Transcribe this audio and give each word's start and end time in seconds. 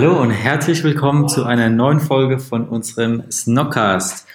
Hallo 0.00 0.22
und 0.22 0.30
herzlich 0.30 0.84
willkommen 0.84 1.28
zu 1.28 1.42
einer 1.42 1.70
neuen 1.70 1.98
Folge 1.98 2.38
von 2.38 2.68
unserem 2.68 3.28
Snockcast. 3.32 4.28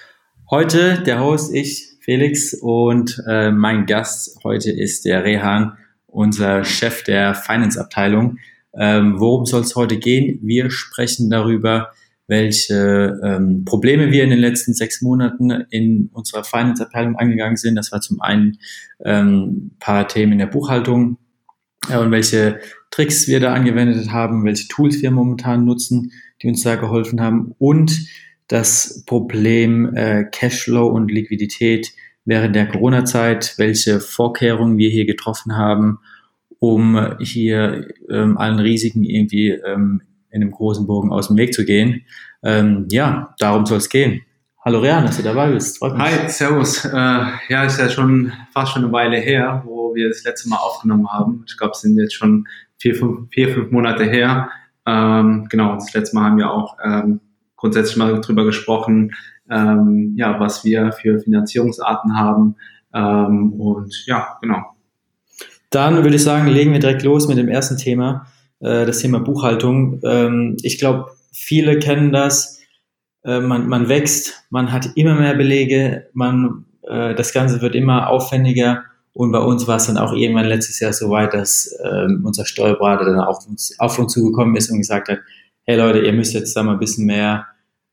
Heute 0.50 1.02
der 1.04 1.20
Host 1.20 1.54
ich, 1.54 1.96
Felix, 2.00 2.52
und 2.52 3.18
äh, 3.26 3.50
mein 3.50 3.86
Gast 3.86 4.44
heute 4.44 4.70
ist 4.70 5.06
der 5.06 5.24
Rehan, 5.24 5.78
unser 6.06 6.64
Chef 6.64 7.02
der 7.04 7.34
Finance-Abteilung. 7.34 8.36
Ähm, 8.74 9.18
worum 9.18 9.46
soll 9.46 9.62
es 9.62 9.74
heute 9.74 9.96
gehen? 9.96 10.38
Wir 10.42 10.70
sprechen 10.70 11.30
darüber, 11.30 11.92
welche 12.26 13.18
ähm, 13.24 13.64
Probleme 13.64 14.12
wir 14.12 14.22
in 14.22 14.28
den 14.28 14.40
letzten 14.40 14.74
sechs 14.74 15.00
Monaten 15.00 15.50
in 15.70 16.10
unserer 16.12 16.44
Finance-Abteilung 16.44 17.16
angegangen 17.16 17.56
sind. 17.56 17.76
Das 17.76 17.90
war 17.90 18.02
zum 18.02 18.20
einen 18.20 18.58
ähm, 19.02 19.70
paar 19.80 20.08
Themen 20.08 20.32
in 20.32 20.38
der 20.40 20.46
Buchhaltung 20.46 21.16
äh, 21.88 21.96
und 21.96 22.10
welche 22.10 22.60
Tricks 22.94 23.26
wir 23.26 23.40
da 23.40 23.52
angewendet 23.52 24.12
haben, 24.12 24.44
welche 24.44 24.68
Tools 24.68 25.02
wir 25.02 25.10
momentan 25.10 25.64
nutzen, 25.64 26.12
die 26.40 26.46
uns 26.46 26.62
da 26.62 26.76
geholfen 26.76 27.20
haben 27.20 27.52
und 27.58 28.06
das 28.46 29.02
Problem 29.04 29.92
äh, 29.96 30.24
Cashflow 30.30 30.86
und 30.86 31.10
Liquidität 31.10 31.90
während 32.24 32.54
der 32.54 32.68
Corona-Zeit, 32.68 33.54
welche 33.56 33.98
Vorkehrungen 33.98 34.78
wir 34.78 34.90
hier 34.90 35.06
getroffen 35.06 35.56
haben, 35.56 35.98
um 36.60 37.16
hier 37.18 37.88
ähm, 38.08 38.38
allen 38.38 38.60
Risiken 38.60 39.02
irgendwie 39.02 39.48
ähm, 39.50 40.02
in 40.30 40.42
einem 40.42 40.52
großen 40.52 40.86
Bogen 40.86 41.10
aus 41.10 41.26
dem 41.26 41.36
Weg 41.36 41.52
zu 41.52 41.64
gehen. 41.64 42.02
Ähm, 42.44 42.86
ja, 42.92 43.34
darum 43.40 43.66
soll 43.66 43.78
es 43.78 43.88
gehen. 43.88 44.20
Hallo 44.64 44.78
Rian, 44.78 45.04
dass 45.04 45.16
du 45.16 45.24
dabei 45.24 45.50
bist. 45.50 45.80
Hi, 45.82 46.30
servus. 46.30 46.84
Äh, 46.84 46.92
ja, 46.92 47.64
ist 47.64 47.80
ja 47.80 47.88
schon 47.90 48.32
fast 48.52 48.72
schon 48.72 48.84
eine 48.84 48.92
Weile 48.92 49.18
her, 49.18 49.64
wo 49.66 49.94
wir 49.96 50.08
das 50.08 50.22
letzte 50.22 50.48
Mal 50.48 50.58
aufgenommen 50.58 51.08
haben. 51.10 51.44
Ich 51.48 51.58
glaube, 51.58 51.72
es 51.72 51.80
sind 51.80 51.98
jetzt 51.98 52.14
schon 52.14 52.46
vier, 52.84 52.94
fünf, 52.94 53.30
vier, 53.30 53.48
fünf 53.48 53.70
Monate 53.70 54.04
her. 54.04 54.50
Ähm, 54.86 55.46
genau, 55.48 55.74
das 55.74 55.94
letzte 55.94 56.14
Mal 56.14 56.24
haben 56.24 56.36
wir 56.36 56.50
auch 56.50 56.76
ähm, 56.84 57.20
grundsätzlich 57.56 57.96
mal 57.96 58.20
drüber 58.20 58.44
gesprochen, 58.44 59.12
ähm, 59.50 60.12
ja, 60.18 60.38
was 60.38 60.66
wir 60.66 60.92
für 60.92 61.18
Finanzierungsarten 61.18 62.14
haben. 62.14 62.56
Ähm, 62.92 63.54
und 63.54 64.04
ja, 64.04 64.36
genau. 64.42 64.58
Dann 65.70 66.04
würde 66.04 66.16
ich 66.16 66.22
sagen, 66.22 66.46
legen 66.46 66.72
wir 66.72 66.78
direkt 66.78 67.02
los 67.02 67.26
mit 67.26 67.38
dem 67.38 67.48
ersten 67.48 67.78
Thema, 67.78 68.26
äh, 68.60 68.84
das 68.84 68.98
Thema 68.98 69.20
Buchhaltung. 69.20 70.00
Ähm, 70.04 70.58
ich 70.62 70.78
glaube, 70.78 71.06
viele 71.32 71.78
kennen 71.78 72.12
das. 72.12 72.60
Äh, 73.24 73.40
man, 73.40 73.66
man 73.66 73.88
wächst, 73.88 74.44
man 74.50 74.72
hat 74.72 74.90
immer 74.94 75.14
mehr 75.14 75.34
Belege, 75.34 76.08
man, 76.12 76.66
äh, 76.82 77.14
das 77.14 77.32
Ganze 77.32 77.62
wird 77.62 77.74
immer 77.74 78.10
aufwendiger 78.10 78.84
und 79.14 79.30
bei 79.30 79.38
uns 79.38 79.66
war 79.68 79.76
es 79.76 79.86
dann 79.86 79.96
auch 79.96 80.12
irgendwann 80.12 80.46
letztes 80.46 80.80
Jahr 80.80 80.92
so 80.92 81.08
weit, 81.08 81.34
dass 81.34 81.72
ähm, 81.84 82.22
unser 82.24 82.44
Steuerberater 82.44 83.04
dann 83.04 83.20
auf 83.20 83.46
uns, 83.46 83.74
auf 83.78 83.96
uns 83.98 84.12
zugekommen 84.12 84.56
ist 84.56 84.70
und 84.70 84.78
gesagt 84.78 85.08
hat, 85.08 85.20
hey 85.62 85.76
Leute, 85.76 86.00
ihr 86.00 86.12
müsst 86.12 86.34
jetzt 86.34 86.54
da 86.56 86.64
mal 86.64 86.72
ein 86.72 86.80
bisschen 86.80 87.06
mehr 87.06 87.46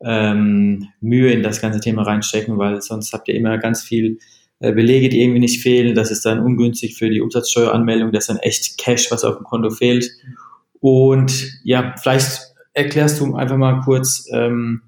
ähm, 0.04 0.88
Mühe 1.00 1.31
in 1.31 1.44
das 1.44 1.62
ganze 1.62 1.80
Thema 1.80 2.02
reinstecken, 2.02 2.58
weil 2.58 2.81
sonst 2.81 3.14
habt 3.14 3.28
ihr 3.28 3.36
immer 3.36 3.60
ganz 3.60 3.84
viel 3.84 4.18
äh, 4.60 4.74
Belege, 4.74 5.10
die 5.10 5.22
irgendwie 5.22 5.40
nicht 5.40 5.62
fehlen. 5.62 5.94
Das 5.94 6.10
ist 6.10 6.26
dann 6.26 6.40
ungünstig 6.40 6.98
für 6.98 7.12
die 7.12 7.22
Umsatzsteueranmeldung. 7.22 8.12
Das 8.12 8.24
ist 8.24 8.30
dann 8.30 8.38
echt 8.38 8.80
Cash, 8.80 9.12
was 9.12 9.24
auf 9.24 9.38
dem 9.38 9.46
Konto 9.46 9.70
fehlt. 9.70 10.10
Und 10.80 11.60
ja, 11.64 11.94
vielleicht 12.02 12.42
erklärst 12.74 13.20
du 13.20 13.36
einfach 13.36 13.58
mal 13.58 13.81
kurz, 13.81 14.26
ähm, 14.34 14.81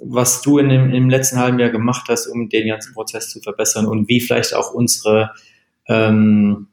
was 0.00 0.40
du 0.40 0.56
in 0.56 0.70
dem, 0.70 0.94
im 0.94 1.10
letzten 1.10 1.38
halben 1.38 1.58
Jahr 1.58 1.70
gemacht 1.70 2.06
hast, 2.08 2.26
um 2.26 2.48
den 2.48 2.68
ganzen 2.68 2.94
Prozess 2.94 3.28
zu 3.28 3.40
verbessern 3.40 3.84
und 3.84 4.08
wie 4.08 4.20
vielleicht 4.20 4.54
auch 4.54 4.72
unsere 4.72 5.32
ähm, 5.88 6.68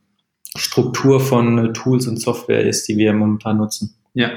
Struktur 0.55 1.19
von 1.19 1.73
Tools 1.73 2.07
und 2.07 2.21
Software 2.21 2.65
ist, 2.65 2.87
die 2.87 2.97
wir 2.97 3.13
momentan 3.13 3.57
nutzen. 3.57 3.95
Ja, 4.13 4.29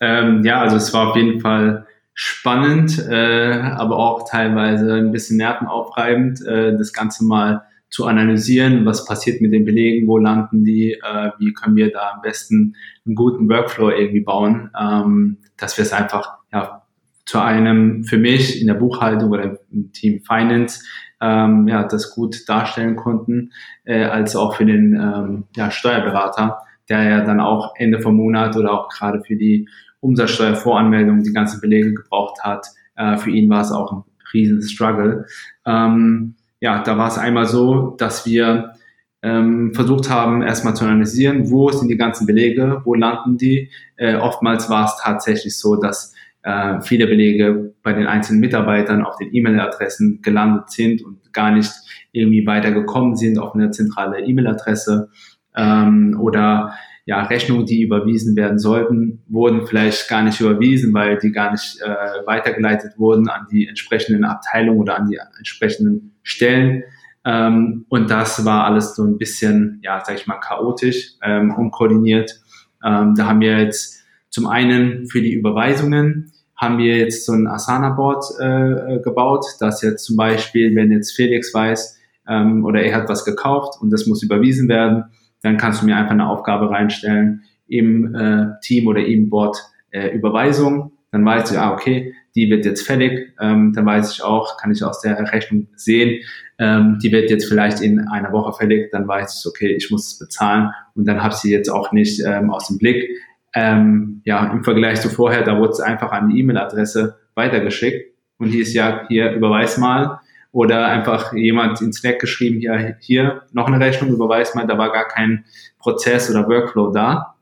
ähm, 0.00 0.44
ja, 0.44 0.60
also 0.60 0.76
es 0.76 0.92
war 0.94 1.10
auf 1.10 1.16
jeden 1.16 1.40
Fall 1.40 1.86
spannend, 2.14 2.98
äh, 3.08 3.60
aber 3.76 3.96
auch 3.96 4.28
teilweise 4.28 4.94
ein 4.94 5.12
bisschen 5.12 5.36
nervenaufreibend, 5.36 6.44
äh, 6.44 6.76
das 6.76 6.92
Ganze 6.92 7.24
mal 7.24 7.62
zu 7.90 8.06
analysieren, 8.06 8.84
was 8.84 9.04
passiert 9.04 9.40
mit 9.40 9.52
den 9.52 9.64
Belegen, 9.64 10.06
wo 10.06 10.18
landen 10.18 10.64
die, 10.64 10.92
äh, 10.92 11.30
wie 11.38 11.52
können 11.52 11.76
wir 11.76 11.90
da 11.90 12.12
am 12.14 12.22
besten 12.22 12.74
einen 13.06 13.14
guten 13.14 13.48
Workflow 13.48 13.90
irgendwie 13.90 14.20
bauen, 14.20 14.70
ähm, 14.78 15.38
dass 15.56 15.78
wir 15.78 15.82
es 15.82 15.92
einfach 15.92 16.38
ja, 16.52 16.82
zu 17.24 17.38
einem 17.40 18.04
für 18.04 18.18
mich 18.18 18.60
in 18.60 18.66
der 18.66 18.74
Buchhaltung 18.74 19.30
oder 19.30 19.58
im 19.70 19.92
Team 19.92 20.20
Finance 20.20 20.80
ähm, 21.20 21.68
ja, 21.68 21.84
das 21.84 22.14
gut 22.14 22.48
darstellen 22.48 22.96
konnten, 22.96 23.52
äh, 23.84 24.04
als 24.04 24.36
auch 24.36 24.56
für 24.56 24.66
den 24.66 24.94
ähm, 24.94 25.44
ja, 25.56 25.70
Steuerberater, 25.70 26.58
der 26.88 27.02
ja 27.02 27.20
dann 27.24 27.40
auch 27.40 27.74
Ende 27.76 28.00
vom 28.00 28.16
Monat 28.16 28.56
oder 28.56 28.72
auch 28.72 28.88
gerade 28.88 29.20
für 29.22 29.36
die 29.36 29.68
Umsatzsteuervoranmeldung 30.00 31.22
die 31.22 31.32
ganzen 31.32 31.60
Belege 31.60 31.92
gebraucht 31.92 32.42
hat. 32.42 32.66
Äh, 32.96 33.16
für 33.16 33.30
ihn 33.30 33.50
war 33.50 33.62
es 33.62 33.72
auch 33.72 33.92
ein 33.92 34.04
riesen 34.32 34.62
Struggle. 34.62 35.26
Ähm, 35.66 36.34
ja, 36.60 36.82
da 36.82 36.98
war 36.98 37.08
es 37.08 37.18
einmal 37.18 37.46
so, 37.46 37.94
dass 37.98 38.26
wir 38.26 38.74
ähm, 39.22 39.74
versucht 39.74 40.10
haben, 40.10 40.42
erstmal 40.42 40.76
zu 40.76 40.84
analysieren, 40.84 41.50
wo 41.50 41.70
sind 41.70 41.88
die 41.88 41.96
ganzen 41.96 42.26
Belege, 42.26 42.82
wo 42.84 42.94
landen 42.94 43.36
die. 43.36 43.70
Äh, 43.96 44.16
oftmals 44.16 44.70
war 44.70 44.84
es 44.84 44.96
tatsächlich 45.02 45.58
so, 45.58 45.76
dass 45.76 46.14
äh, 46.48 46.80
viele 46.80 47.06
Belege 47.06 47.74
bei 47.82 47.92
den 47.92 48.06
einzelnen 48.06 48.40
Mitarbeitern 48.40 49.04
auf 49.04 49.16
den 49.16 49.34
E-Mail-Adressen 49.34 50.22
gelandet 50.22 50.70
sind 50.70 51.04
und 51.04 51.30
gar 51.34 51.50
nicht 51.50 51.70
irgendwie 52.12 52.46
weitergekommen 52.46 53.16
sind 53.16 53.38
auf 53.38 53.54
eine 53.54 53.70
zentrale 53.70 54.20
E-Mail-Adresse 54.20 55.10
ähm, 55.54 56.18
oder 56.18 56.72
ja, 57.04 57.22
Rechnungen, 57.22 57.66
die 57.66 57.82
überwiesen 57.82 58.34
werden 58.34 58.58
sollten, 58.58 59.22
wurden 59.28 59.66
vielleicht 59.66 60.08
gar 60.08 60.22
nicht 60.22 60.40
überwiesen, 60.40 60.94
weil 60.94 61.18
die 61.18 61.32
gar 61.32 61.52
nicht 61.52 61.82
äh, 61.82 62.26
weitergeleitet 62.26 62.94
wurden 62.96 63.28
an 63.28 63.46
die 63.52 63.66
entsprechenden 63.66 64.24
Abteilungen 64.24 64.80
oder 64.80 64.96
an 64.96 65.06
die 65.06 65.18
entsprechenden 65.36 66.16
Stellen. 66.22 66.82
Ähm, 67.26 67.84
und 67.90 68.10
das 68.10 68.46
war 68.46 68.64
alles 68.64 68.94
so 68.94 69.04
ein 69.04 69.18
bisschen, 69.18 69.80
ja, 69.82 70.02
sag 70.02 70.14
ich 70.14 70.26
mal, 70.26 70.38
chaotisch, 70.38 71.12
ähm, 71.22 71.54
unkoordiniert. 71.54 72.40
Ähm, 72.82 73.14
da 73.16 73.26
haben 73.26 73.40
wir 73.40 73.58
jetzt 73.58 74.02
zum 74.30 74.46
einen 74.46 75.08
für 75.08 75.20
die 75.20 75.32
Überweisungen 75.32 76.32
haben 76.58 76.78
wir 76.78 76.96
jetzt 76.96 77.24
so 77.24 77.32
ein 77.32 77.46
Asana-Board 77.46 78.24
äh, 78.40 78.98
gebaut, 79.00 79.46
dass 79.60 79.80
jetzt 79.82 80.04
zum 80.04 80.16
Beispiel, 80.16 80.74
wenn 80.74 80.90
jetzt 80.90 81.12
Felix 81.12 81.54
weiß 81.54 81.98
ähm, 82.28 82.64
oder 82.64 82.82
er 82.82 82.96
hat 82.96 83.08
was 83.08 83.24
gekauft 83.24 83.80
und 83.80 83.90
das 83.90 84.06
muss 84.06 84.22
überwiesen 84.22 84.68
werden, 84.68 85.04
dann 85.42 85.56
kannst 85.56 85.82
du 85.82 85.86
mir 85.86 85.96
einfach 85.96 86.12
eine 86.12 86.28
Aufgabe 86.28 86.68
reinstellen 86.70 87.44
im 87.68 88.14
äh, 88.14 88.46
Team 88.60 88.88
oder 88.88 89.04
im 89.04 89.30
Board 89.30 89.56
äh, 89.90 90.08
Überweisung. 90.08 90.92
Dann 91.12 91.24
weiß 91.24 91.52
ich, 91.52 91.58
ah, 91.58 91.72
okay, 91.72 92.14
die 92.34 92.50
wird 92.50 92.64
jetzt 92.64 92.82
fällig. 92.82 93.34
Ähm, 93.40 93.72
dann 93.72 93.86
weiß 93.86 94.12
ich 94.12 94.22
auch, 94.22 94.56
kann 94.58 94.72
ich 94.72 94.82
aus 94.82 95.00
der 95.00 95.32
Rechnung 95.32 95.68
sehen, 95.76 96.20
ähm, 96.58 96.98
die 97.02 97.12
wird 97.12 97.30
jetzt 97.30 97.46
vielleicht 97.46 97.80
in 97.80 98.00
einer 98.08 98.32
Woche 98.32 98.52
fällig. 98.52 98.90
Dann 98.90 99.06
weiß 99.06 99.40
ich, 99.40 99.48
okay, 99.48 99.74
ich 99.76 99.90
muss 99.90 100.08
es 100.08 100.18
bezahlen 100.18 100.70
und 100.94 101.06
dann 101.06 101.22
habe 101.22 101.32
ich 101.32 101.40
sie 101.40 101.52
jetzt 101.52 101.68
auch 101.68 101.92
nicht 101.92 102.20
ähm, 102.26 102.50
aus 102.50 102.66
dem 102.66 102.78
Blick. 102.78 103.08
Ähm, 103.54 104.20
ja, 104.24 104.52
im 104.52 104.62
Vergleich 104.62 105.00
zu 105.00 105.08
vorher, 105.08 105.42
da 105.42 105.58
wurde 105.58 105.72
es 105.72 105.80
einfach 105.80 106.12
an 106.12 106.28
die 106.28 106.40
E-Mail-Adresse 106.40 107.18
weitergeschickt 107.34 108.14
und 108.38 108.48
hieß 108.48 108.74
ja, 108.74 109.06
hier 109.08 109.32
überweis 109.32 109.78
mal 109.78 110.20
oder 110.52 110.88
einfach 110.88 111.32
jemand 111.32 111.80
ins 111.80 111.98
Slack 111.98 112.18
geschrieben, 112.18 112.60
hier, 112.60 112.96
hier 113.00 113.42
noch 113.52 113.66
eine 113.66 113.84
Rechnung, 113.84 114.10
überweis 114.10 114.54
mal, 114.54 114.66
da 114.66 114.78
war 114.78 114.92
gar 114.92 115.08
kein 115.08 115.44
Prozess 115.78 116.30
oder 116.30 116.48
Workflow 116.48 116.90
da. 116.90 117.36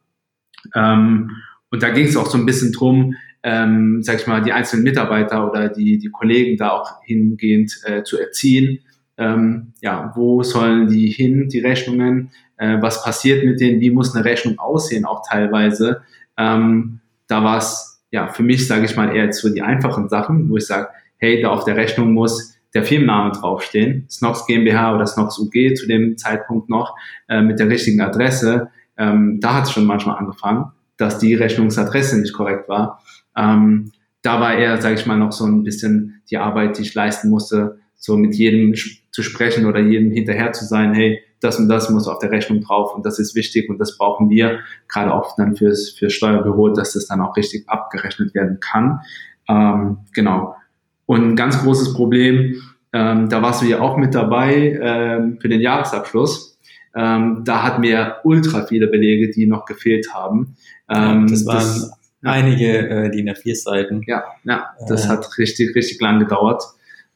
Ähm, 0.74 1.30
und 1.70 1.82
da 1.82 1.90
ging 1.90 2.06
es 2.06 2.16
auch 2.16 2.26
so 2.26 2.38
ein 2.38 2.46
bisschen 2.46 2.72
drum, 2.72 3.14
ähm, 3.42 4.02
sag 4.02 4.16
ich 4.16 4.26
mal, 4.26 4.42
die 4.42 4.52
einzelnen 4.52 4.82
Mitarbeiter 4.82 5.48
oder 5.48 5.68
die, 5.68 5.98
die 5.98 6.10
Kollegen 6.10 6.56
da 6.56 6.70
auch 6.70 7.02
hingehend 7.04 7.72
äh, 7.84 8.02
zu 8.02 8.18
erziehen. 8.18 8.80
Ähm, 9.18 9.72
ja, 9.80 10.12
wo 10.14 10.42
sollen 10.42 10.88
die 10.88 11.08
hin, 11.08 11.48
die 11.48 11.60
Rechnungen? 11.60 12.30
Äh, 12.56 12.80
was 12.80 13.02
passiert 13.02 13.44
mit 13.44 13.60
denen? 13.60 13.80
Wie 13.80 13.90
muss 13.90 14.14
eine 14.14 14.24
Rechnung 14.24 14.58
aussehen, 14.58 15.04
auch 15.04 15.22
teilweise? 15.26 16.02
Ähm, 16.36 17.00
da 17.26 17.42
war 17.42 17.58
es 17.58 18.02
ja 18.10 18.28
für 18.28 18.42
mich, 18.42 18.66
sage 18.66 18.84
ich 18.84 18.96
mal, 18.96 19.14
eher 19.14 19.24
jetzt 19.24 19.40
so 19.40 19.52
die 19.52 19.62
einfachen 19.62 20.08
Sachen, 20.08 20.48
wo 20.50 20.56
ich 20.56 20.66
sage, 20.66 20.88
hey, 21.18 21.40
da 21.40 21.50
auf 21.50 21.64
der 21.64 21.76
Rechnung 21.76 22.12
muss 22.12 22.56
der 22.74 22.84
Firmenname 22.84 23.32
draufstehen, 23.32 24.06
Snox 24.10 24.46
GmbH 24.46 24.94
oder 24.94 25.06
Snox 25.06 25.38
UG 25.38 25.74
zu 25.76 25.86
dem 25.86 26.18
Zeitpunkt 26.18 26.68
noch, 26.68 26.94
äh, 27.28 27.40
mit 27.40 27.58
der 27.58 27.68
richtigen 27.68 28.00
Adresse. 28.02 28.68
Ähm, 28.98 29.40
da 29.40 29.54
hat 29.54 29.64
es 29.64 29.72
schon 29.72 29.86
manchmal 29.86 30.18
angefangen, 30.18 30.72
dass 30.98 31.18
die 31.18 31.34
Rechnungsadresse 31.34 32.20
nicht 32.20 32.34
korrekt 32.34 32.68
war. 32.68 33.02
Ähm, 33.34 33.92
da 34.22 34.40
war 34.40 34.56
eher, 34.56 34.80
sage 34.80 34.96
ich 34.96 35.06
mal, 35.06 35.16
noch 35.16 35.32
so 35.32 35.46
ein 35.46 35.62
bisschen 35.62 36.22
die 36.30 36.38
Arbeit, 36.38 36.78
die 36.78 36.82
ich 36.82 36.94
leisten 36.94 37.30
musste, 37.30 37.78
so 37.96 38.16
mit 38.16 38.34
jedem 38.34 38.74
zu 39.16 39.22
sprechen 39.22 39.64
oder 39.64 39.80
jedem 39.80 40.10
hinterher 40.10 40.52
zu 40.52 40.66
sein, 40.66 40.92
hey, 40.92 41.22
das 41.40 41.58
und 41.58 41.70
das 41.70 41.88
muss 41.88 42.06
auf 42.06 42.18
der 42.18 42.30
Rechnung 42.30 42.60
drauf 42.60 42.94
und 42.94 43.06
das 43.06 43.18
ist 43.18 43.34
wichtig 43.34 43.70
und 43.70 43.78
das 43.78 43.96
brauchen 43.96 44.28
wir, 44.28 44.58
gerade 44.88 45.14
auch 45.14 45.34
dann 45.36 45.56
fürs, 45.56 45.92
fürs 45.98 46.12
Steuerbüro, 46.12 46.68
dass 46.68 46.92
das 46.92 47.06
dann 47.06 47.22
auch 47.22 47.34
richtig 47.34 47.66
abgerechnet 47.66 48.34
werden 48.34 48.60
kann. 48.60 49.00
Ähm, 49.48 50.00
genau. 50.12 50.54
Und 51.06 51.28
ein 51.28 51.34
ganz 51.34 51.62
großes 51.62 51.94
Problem, 51.94 52.60
ähm, 52.92 53.30
da 53.30 53.40
warst 53.40 53.62
du 53.62 53.66
ja 53.66 53.80
auch 53.80 53.96
mit 53.96 54.14
dabei 54.14 54.78
ähm, 54.82 55.38
für 55.40 55.48
den 55.48 55.62
Jahresabschluss. 55.62 56.58
Ähm, 56.94 57.40
da 57.46 57.62
hatten 57.62 57.82
wir 57.82 58.16
ultra 58.22 58.66
viele 58.66 58.86
Belege, 58.86 59.30
die 59.30 59.46
noch 59.46 59.64
gefehlt 59.64 60.12
haben. 60.12 60.56
Ähm, 60.90 61.26
das 61.26 61.46
waren 61.46 61.56
das, 61.56 61.90
einige 62.22 62.86
äh, 62.86 63.10
die 63.10 63.22
nach 63.22 63.38
vier 63.38 63.56
Seiten. 63.56 64.02
Ja, 64.06 64.24
ja, 64.44 64.66
das 64.90 65.06
äh. 65.06 65.08
hat 65.08 65.38
richtig, 65.38 65.74
richtig 65.74 66.02
lang 66.02 66.18
gedauert. 66.18 66.62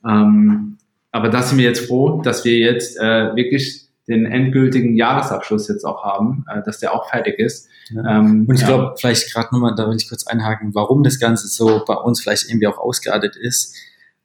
Ähm, 0.09 0.79
aber 1.13 1.29
da 1.29 1.43
sind 1.43 1.59
wir 1.59 1.65
jetzt 1.65 1.87
froh, 1.87 2.23
dass 2.23 2.45
wir 2.45 2.59
jetzt 2.59 2.99
äh, 2.99 3.35
wirklich 3.35 3.89
den 4.09 4.27
endgültigen 4.27 4.97
Jahresabschluss 4.97 5.69
jetzt 5.69 5.85
auch 5.85 6.05
haben, 6.05 6.45
äh, 6.53 6.63
dass 6.65 6.79
der 6.79 6.95
auch 6.95 7.09
fertig 7.09 7.39
ist. 7.39 7.69
Ja. 7.91 8.19
Ähm, 8.19 8.47
und 8.49 8.55
ich 8.55 8.63
ja. 8.63 8.69
glaube, 8.69 8.95
vielleicht 8.99 9.33
gerade 9.33 9.49
nochmal, 9.53 9.75
da 9.77 9.89
will 9.89 9.97
ich 9.97 10.09
kurz 10.09 10.27
einhaken, 10.27 10.75
warum 10.75 11.03
das 11.03 11.19
Ganze 11.19 11.49
so 11.49 11.85
bei 11.87 11.95
uns 11.95 12.21
vielleicht 12.21 12.49
irgendwie 12.49 12.67
auch 12.67 12.79
ausgeartet 12.79 13.37
ist. 13.37 13.77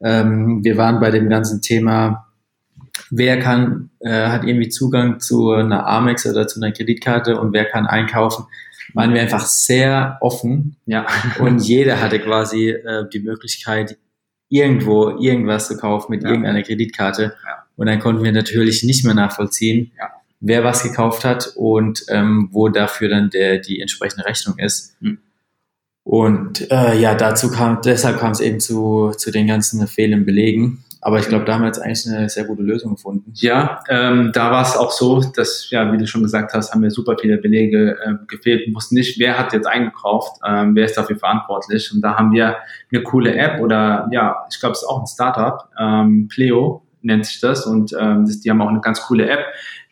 Ähm, 0.01 0.63
wir 0.63 0.77
waren 0.77 0.99
bei 0.99 1.11
dem 1.11 1.29
ganzen 1.29 1.61
Thema, 1.61 2.27
wer 3.09 3.39
kann, 3.39 3.89
äh, 3.99 4.27
hat 4.27 4.43
irgendwie 4.43 4.69
Zugang 4.69 5.19
zu 5.19 5.51
einer 5.51 5.87
Amex 5.87 6.25
oder 6.27 6.47
zu 6.47 6.59
einer 6.61 6.71
Kreditkarte 6.71 7.39
und 7.39 7.53
wer 7.53 7.65
kann 7.65 7.87
einkaufen, 7.87 8.45
waren 8.93 9.13
wir 9.13 9.21
einfach 9.21 9.45
sehr 9.45 10.17
offen. 10.21 10.77
Ja. 10.85 11.05
Und 11.39 11.59
jeder 11.59 12.01
hatte 12.01 12.19
quasi 12.19 12.69
äh, 12.69 13.07
die 13.11 13.19
Möglichkeit, 13.19 13.97
irgendwo 14.49 15.17
irgendwas 15.19 15.67
zu 15.67 15.77
kaufen 15.77 16.11
mit 16.11 16.23
ja. 16.23 16.29
irgendeiner 16.29 16.63
Kreditkarte. 16.63 17.35
Ja. 17.45 17.65
Und 17.75 17.87
dann 17.87 17.99
konnten 17.99 18.23
wir 18.23 18.31
natürlich 18.31 18.83
nicht 18.83 19.03
mehr 19.03 19.13
nachvollziehen, 19.13 19.91
ja. 19.97 20.11
wer 20.39 20.63
was 20.63 20.83
gekauft 20.83 21.25
hat 21.25 21.53
und 21.55 22.05
ähm, 22.09 22.49
wo 22.51 22.69
dafür 22.69 23.09
dann 23.09 23.29
der, 23.29 23.59
die 23.59 23.81
entsprechende 23.81 24.25
Rechnung 24.25 24.57
ist. 24.57 24.95
Mhm. 25.01 25.19
Und 26.03 26.71
äh, 26.71 26.99
ja, 26.99 27.15
dazu 27.15 27.49
kam, 27.49 27.81
deshalb 27.83 28.19
kam 28.19 28.31
es 28.31 28.39
eben 28.39 28.59
zu, 28.59 29.11
zu 29.17 29.31
den 29.31 29.47
ganzen 29.47 29.87
fehlenden 29.87 30.25
Belegen. 30.25 30.83
Aber 31.01 31.19
ich 31.19 31.27
glaube, 31.27 31.45
da 31.45 31.53
haben 31.53 31.61
wir 31.61 31.67
jetzt 31.67 31.81
eigentlich 31.81 32.07
eine 32.07 32.29
sehr 32.29 32.45
gute 32.45 32.63
Lösung 32.63 32.95
gefunden. 32.95 33.31
Ja, 33.35 33.83
ähm, 33.89 34.31
da 34.33 34.51
war 34.51 34.63
es 34.63 34.75
auch 34.75 34.91
so, 34.91 35.21
dass, 35.21 35.69
ja, 35.69 35.91
wie 35.91 35.97
du 35.97 36.07
schon 36.07 36.23
gesagt 36.23 36.53
hast, 36.53 36.73
haben 36.73 36.81
wir 36.81 36.91
super 36.91 37.15
viele 37.19 37.37
Belege 37.37 37.97
äh, 38.03 38.13
gefehlt. 38.27 38.65
Wir 38.65 38.73
wussten 38.73 38.95
nicht, 38.95 39.19
wer 39.19 39.37
hat 39.37 39.53
jetzt 39.53 39.67
eingekauft, 39.67 40.39
ähm, 40.47 40.75
wer 40.75 40.85
ist 40.85 40.97
dafür 40.97 41.17
verantwortlich. 41.17 41.91
Und 41.93 42.01
da 42.01 42.15
haben 42.15 42.31
wir 42.31 42.57
eine 42.91 43.03
coole 43.03 43.35
App 43.35 43.61
oder 43.61 44.07
ja, 44.11 44.45
ich 44.51 44.59
glaube, 44.59 44.73
es 44.73 44.81
ist 44.81 44.87
auch 44.87 45.01
ein 45.01 45.07
Startup, 45.07 45.69
ähm, 45.79 46.27
Pleo 46.27 46.81
nennt 47.01 47.25
sich 47.25 47.39
das. 47.39 47.65
Und 47.65 47.93
ähm, 47.99 48.25
das, 48.25 48.41
die 48.41 48.49
haben 48.49 48.61
auch 48.61 48.69
eine 48.69 48.81
ganz 48.81 49.01
coole 49.01 49.29
App. 49.29 49.45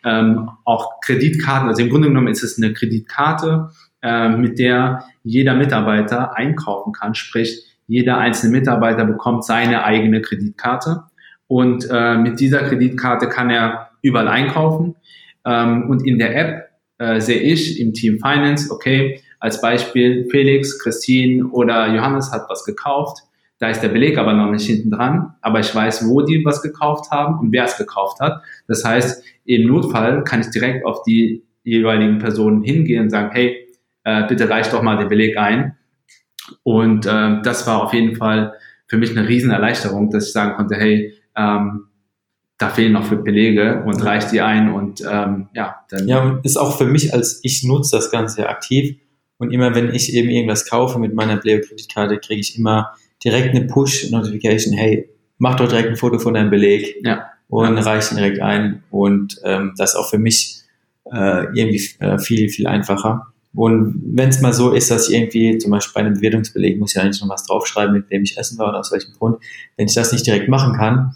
Ähm, 0.04 0.50
auch 0.66 1.00
Kreditkarten, 1.02 1.70
also 1.70 1.82
im 1.82 1.90
Grunde 1.90 2.10
genommen 2.10 2.28
ist 2.28 2.44
es 2.44 2.58
eine 2.58 2.74
Kreditkarte, 2.74 3.70
äh, 4.02 4.30
mit 4.30 4.60
der 4.60 5.06
jeder 5.24 5.54
Mitarbeiter 5.54 6.36
einkaufen 6.36 6.92
kann, 6.92 7.16
sprich 7.16 7.73
jeder 7.88 8.18
einzelne 8.18 8.58
Mitarbeiter 8.58 9.06
bekommt 9.06 9.46
seine 9.46 9.84
eigene 9.84 10.22
Kreditkarte 10.22 11.04
und 11.48 11.88
äh, 11.92 12.18
mit 12.18 12.40
dieser 12.40 12.64
Kreditkarte 12.64 13.28
kann 13.28 13.50
er 13.50 13.90
überall 14.02 14.28
einkaufen. 14.28 14.96
Ähm, 15.46 15.90
und 15.90 16.06
in 16.06 16.18
der 16.18 16.36
App 16.36 16.70
äh, 16.98 17.20
sehe 17.20 17.40
ich 17.40 17.80
im 17.80 17.94
Team 17.94 18.20
Finance, 18.20 18.72
okay, 18.72 19.20
als 19.40 19.62
Beispiel 19.62 20.28
Felix, 20.32 20.80
Christine 20.80 21.48
oder 21.48 21.94
Johannes 21.94 22.32
hat 22.32 22.46
was 22.50 22.64
gekauft. 22.64 23.20
Da 23.60 23.70
ist 23.70 23.82
der 23.82 23.90
Beleg 23.90 24.18
aber 24.18 24.34
noch 24.34 24.52
nicht 24.52 24.66
hinten 24.66 24.92
dran, 24.92 25.36
aber 25.42 25.60
ich 25.60 25.74
weiß, 25.74 26.08
wo 26.08 26.22
die 26.22 26.44
was 26.44 26.62
gekauft 26.62 27.12
haben 27.12 27.40
und 27.40 27.52
wer 27.52 27.66
es 27.66 27.78
gekauft 27.78 28.20
hat. 28.20 28.42
Das 28.68 28.84
heißt, 28.84 29.24
im 29.46 29.68
Notfall 29.68 30.24
kann 30.24 30.42
ich 30.42 30.50
direkt 30.50 30.86
auf 30.86 31.04
die 31.04 31.44
jeweiligen 31.64 32.20
Personen 32.20 32.64
hingehen 32.64 33.04
und 33.04 33.10
sagen, 33.10 33.30
hey, 33.32 33.68
äh, 34.04 34.28
bitte 34.28 34.50
reicht 34.50 34.74
doch 34.74 34.82
mal 34.82 34.98
den 34.98 35.08
Beleg 35.08 35.38
ein. 35.38 35.78
Und 36.64 37.06
äh, 37.06 37.42
das 37.42 37.68
war 37.68 37.84
auf 37.84 37.94
jeden 37.94 38.16
Fall 38.16 38.54
für 38.88 38.98
mich 38.98 39.12
eine 39.12 39.28
Riesenerleichterung, 39.28 40.10
dass 40.10 40.28
ich 40.28 40.34
sagen 40.34 40.56
konnte, 40.56 40.76
hey, 40.76 41.14
ähm, 41.36 41.88
da 42.58 42.70
fehlen 42.70 42.94
noch 42.94 43.06
für 43.06 43.18
Belege 43.18 43.84
und 43.86 44.04
reicht 44.06 44.32
die 44.32 44.42
ein 44.42 44.72
und 44.72 45.02
ähm, 45.02 45.48
ja, 45.54 45.84
dann. 45.90 46.08
Ja, 46.08 46.40
ist 46.44 46.58
auch 46.58 46.78
für 46.78 46.86
mich 46.86 47.14
als 47.14 47.40
ich 47.44 47.64
nutze 47.64 47.96
das 47.96 48.12
Ganze 48.12 48.48
aktiv 48.48 48.98
und 49.38 49.52
immer 49.52 49.76
wenn 49.76 49.94
ich 49.94 50.14
eben 50.14 50.30
irgendwas 50.30 50.70
kaufe 50.70 51.00
mit 51.00 51.14
meiner 51.14 51.38
Pleo-Kreditkarte, 51.38 52.20
kriege 52.20 52.40
ich 52.40 52.58
immer 52.58 52.94
direkt 53.24 53.56
eine 53.56 53.66
Push-Notification, 53.66 54.74
hey, 54.74 55.10
mach 55.38 55.56
doch 55.56 55.68
direkt 55.68 55.90
ein 55.90 55.96
Foto 55.96 56.20
von 56.20 56.36
deinem 56.36 56.52
Beleg 56.52 56.96
ja. 57.04 57.28
und 57.50 57.76
ja. 57.76 57.82
reicht 57.82 58.12
ihn 58.12 58.18
direkt 58.18 58.42
ein 58.42 58.84
und 58.92 59.42
ähm, 59.44 59.74
das 59.78 59.92
ist 59.92 59.96
auch 59.96 60.10
für 60.10 60.20
mich 60.20 60.62
äh, 61.12 61.46
irgendwie 61.54 61.82
äh, 62.00 62.18
viel, 62.20 62.50
viel 62.50 62.68
einfacher. 62.68 63.33
Und 63.56 64.02
wenn 64.06 64.30
es 64.30 64.42
mal 64.42 64.54
so 64.54 64.72
ist, 64.72 64.90
dass 64.90 65.10
ich 65.10 65.16
irgendwie, 65.16 65.58
zum 65.60 65.72
Beispiel 65.72 65.94
bei 65.94 66.00
einem 66.02 66.16
Bewertungsbeleg, 66.16 66.80
muss 66.80 66.96
ich 66.96 67.02
eigentlich 67.02 67.22
noch 67.22 67.30
was 67.30 67.46
draufschreiben, 67.46 67.94
mit 67.94 68.10
wem 68.10 68.24
ich 68.24 68.38
essen 68.38 68.58
war 68.58 68.70
oder 68.70 68.80
aus 68.80 68.92
welchem 68.92 69.14
Grund. 69.14 69.38
Wenn 69.78 69.88
ich 69.88 69.94
das 69.94 70.12
nicht 70.12 70.26
direkt 70.26 70.50
machen 70.50 70.76
kann, 70.76 71.16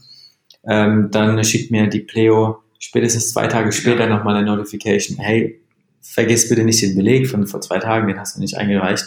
ähm, 0.68 1.10
dann 1.12 1.44
schickt 1.44 1.72
mir 1.72 1.88
die 1.88 2.02
Pleo 2.02 2.60
spätestens 2.80 3.32
zwei 3.32 3.48
Tage 3.48 3.72
später 3.72 4.08
ja. 4.08 4.16
nochmal 4.16 4.36
eine 4.36 4.46
Notification. 4.46 5.18
Hey, 5.18 5.62
vergiss 6.02 6.48
bitte 6.48 6.64
nicht 6.64 6.82
den 6.82 6.96
Beleg 6.96 7.28
von 7.28 7.48
vor 7.48 7.62
zwei 7.62 7.80
Tagen, 7.80 8.08
den 8.08 8.20
hast 8.20 8.38
du 8.38 8.42
nicht 8.42 8.56
eingereicht. 8.56 9.06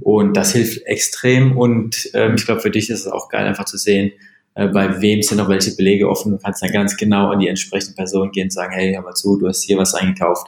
Und 0.00 0.36
das 0.36 0.52
hilft 0.52 0.82
extrem. 0.86 1.56
Und 1.58 2.10
ähm, 2.14 2.34
ich 2.36 2.44
glaube, 2.44 2.60
für 2.60 2.70
dich 2.70 2.90
ist 2.90 3.00
es 3.00 3.06
auch 3.08 3.28
geil, 3.28 3.46
einfach 3.46 3.64
zu 3.64 3.76
sehen, 3.76 4.12
äh, 4.54 4.68
bei 4.68 5.00
wem 5.00 5.22
sind 5.22 5.38
noch 5.38 5.48
welche 5.48 5.74
Belege 5.74 6.08
offen. 6.08 6.30
Du 6.30 6.38
kannst 6.38 6.62
dann 6.62 6.70
ganz 6.70 6.96
genau 6.96 7.30
an 7.30 7.40
die 7.40 7.48
entsprechende 7.48 7.96
Person 7.96 8.30
gehen 8.30 8.44
und 8.44 8.52
sagen, 8.52 8.72
hey, 8.72 8.94
hör 8.94 9.02
mal 9.02 9.14
zu, 9.14 9.36
du 9.36 9.48
hast 9.48 9.64
hier 9.64 9.78
was 9.78 9.94
eingekauft. 9.94 10.46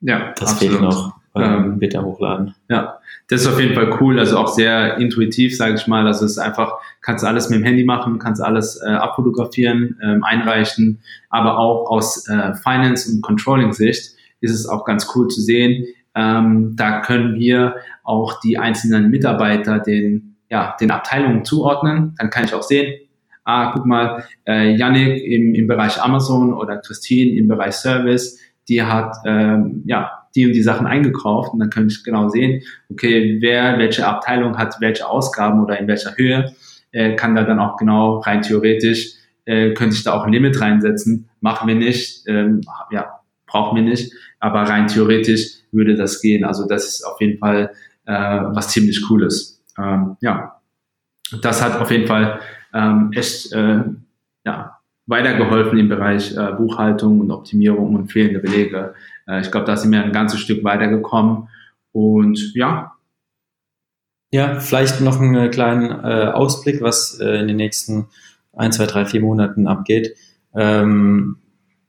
Ja, 0.00 0.32
das 0.36 0.52
absolut. 0.52 0.78
fehlt 0.78 0.82
noch 0.82 1.15
ähm, 1.76 1.80
bitte 1.80 2.02
hochladen. 2.02 2.54
Ja, 2.68 2.98
das 3.28 3.42
ist 3.42 3.46
auf 3.46 3.60
jeden 3.60 3.74
Fall 3.74 3.96
cool, 4.00 4.18
also 4.18 4.38
auch 4.38 4.48
sehr 4.48 4.98
intuitiv, 4.98 5.56
sage 5.56 5.74
ich 5.74 5.86
mal. 5.86 6.06
Also 6.06 6.24
es 6.24 6.32
ist 6.32 6.38
einfach, 6.38 6.72
kannst 7.00 7.24
alles 7.24 7.50
mit 7.50 7.60
dem 7.60 7.64
Handy 7.64 7.84
machen, 7.84 8.18
kannst 8.18 8.42
alles 8.42 8.80
äh, 8.82 8.88
abfotografieren, 8.88 9.98
ähm, 10.02 10.24
einreichen, 10.24 11.00
aber 11.30 11.58
auch 11.58 11.90
aus 11.90 12.28
äh, 12.28 12.54
Finance- 12.54 13.10
und 13.10 13.22
Controlling-Sicht 13.22 14.14
ist 14.40 14.52
es 14.52 14.68
auch 14.68 14.84
ganz 14.84 15.08
cool 15.14 15.28
zu 15.28 15.40
sehen. 15.40 15.86
Ähm, 16.14 16.74
da 16.76 17.00
können 17.00 17.34
wir 17.34 17.76
auch 18.02 18.40
die 18.40 18.58
einzelnen 18.58 19.10
Mitarbeiter 19.10 19.78
den, 19.78 20.36
ja, 20.48 20.76
den 20.80 20.90
Abteilungen 20.90 21.44
zuordnen. 21.44 22.14
Dann 22.18 22.30
kann 22.30 22.44
ich 22.44 22.54
auch 22.54 22.62
sehen, 22.62 22.94
ah, 23.44 23.72
guck 23.72 23.86
mal, 23.86 24.24
äh, 24.46 24.74
Yannick 24.76 25.22
im, 25.22 25.54
im 25.54 25.66
Bereich 25.66 26.02
Amazon 26.02 26.52
oder 26.52 26.78
Christine 26.78 27.38
im 27.38 27.48
Bereich 27.48 27.74
Service, 27.74 28.38
die 28.68 28.82
hat 28.82 29.16
ähm, 29.24 29.82
ja 29.86 30.25
die 30.36 30.46
und 30.46 30.52
die 30.52 30.62
Sachen 30.62 30.86
eingekauft 30.86 31.52
und 31.52 31.58
dann 31.58 31.70
kann 31.70 31.88
ich 31.88 32.04
genau 32.04 32.28
sehen, 32.28 32.62
okay, 32.90 33.38
wer, 33.40 33.78
welche 33.78 34.06
Abteilung 34.06 34.58
hat 34.58 34.76
welche 34.80 35.08
Ausgaben 35.08 35.62
oder 35.62 35.78
in 35.78 35.88
welcher 35.88 36.16
Höhe, 36.16 36.54
äh, 36.92 37.16
kann 37.16 37.34
da 37.34 37.42
dann 37.42 37.58
auch 37.58 37.76
genau 37.76 38.18
rein 38.18 38.42
theoretisch, 38.42 39.14
äh, 39.46 39.72
könnte 39.72 39.96
ich 39.96 40.04
da 40.04 40.12
auch 40.12 40.24
ein 40.24 40.32
Limit 40.32 40.60
reinsetzen, 40.60 41.28
machen 41.40 41.66
wir 41.68 41.74
nicht, 41.74 42.24
ähm, 42.28 42.60
ja, 42.90 43.20
brauchen 43.46 43.76
wir 43.76 43.82
nicht, 43.82 44.12
aber 44.38 44.62
rein 44.62 44.86
theoretisch 44.86 45.62
würde 45.72 45.94
das 45.94 46.20
gehen. 46.20 46.44
Also 46.44 46.66
das 46.68 46.86
ist 46.86 47.04
auf 47.04 47.20
jeden 47.20 47.38
Fall 47.38 47.72
äh, 48.04 48.12
was 48.12 48.68
ziemlich 48.68 49.02
Cooles. 49.06 49.62
Ähm, 49.78 50.16
ja, 50.20 50.60
das 51.42 51.62
hat 51.62 51.80
auf 51.80 51.90
jeden 51.90 52.06
Fall 52.06 52.40
ähm, 52.74 53.10
echt 53.14 53.52
äh, 53.52 53.80
ja, 54.44 54.75
weitergeholfen 55.06 55.78
im 55.78 55.88
Bereich 55.88 56.36
äh, 56.36 56.52
Buchhaltung 56.52 57.20
und 57.20 57.30
Optimierung 57.30 57.94
und 57.94 58.12
fehlende 58.12 58.40
Belege. 58.40 58.94
Äh, 59.28 59.40
ich 59.40 59.50
glaube, 59.50 59.66
da 59.66 59.76
sind 59.76 59.92
wir 59.92 60.02
ein 60.02 60.12
ganzes 60.12 60.40
Stück 60.40 60.64
weitergekommen. 60.64 61.48
Und 61.92 62.52
ja. 62.54 62.92
Ja, 64.32 64.58
vielleicht 64.60 65.00
noch 65.00 65.20
einen 65.20 65.50
kleinen 65.50 65.90
äh, 65.90 66.30
Ausblick, 66.32 66.82
was 66.82 67.18
äh, 67.20 67.40
in 67.40 67.48
den 67.48 67.56
nächsten 67.56 68.06
ein, 68.52 68.72
zwei, 68.72 68.86
drei, 68.86 69.06
vier 69.06 69.20
Monaten 69.20 69.66
abgeht. 69.66 70.16
Ähm, 70.54 71.36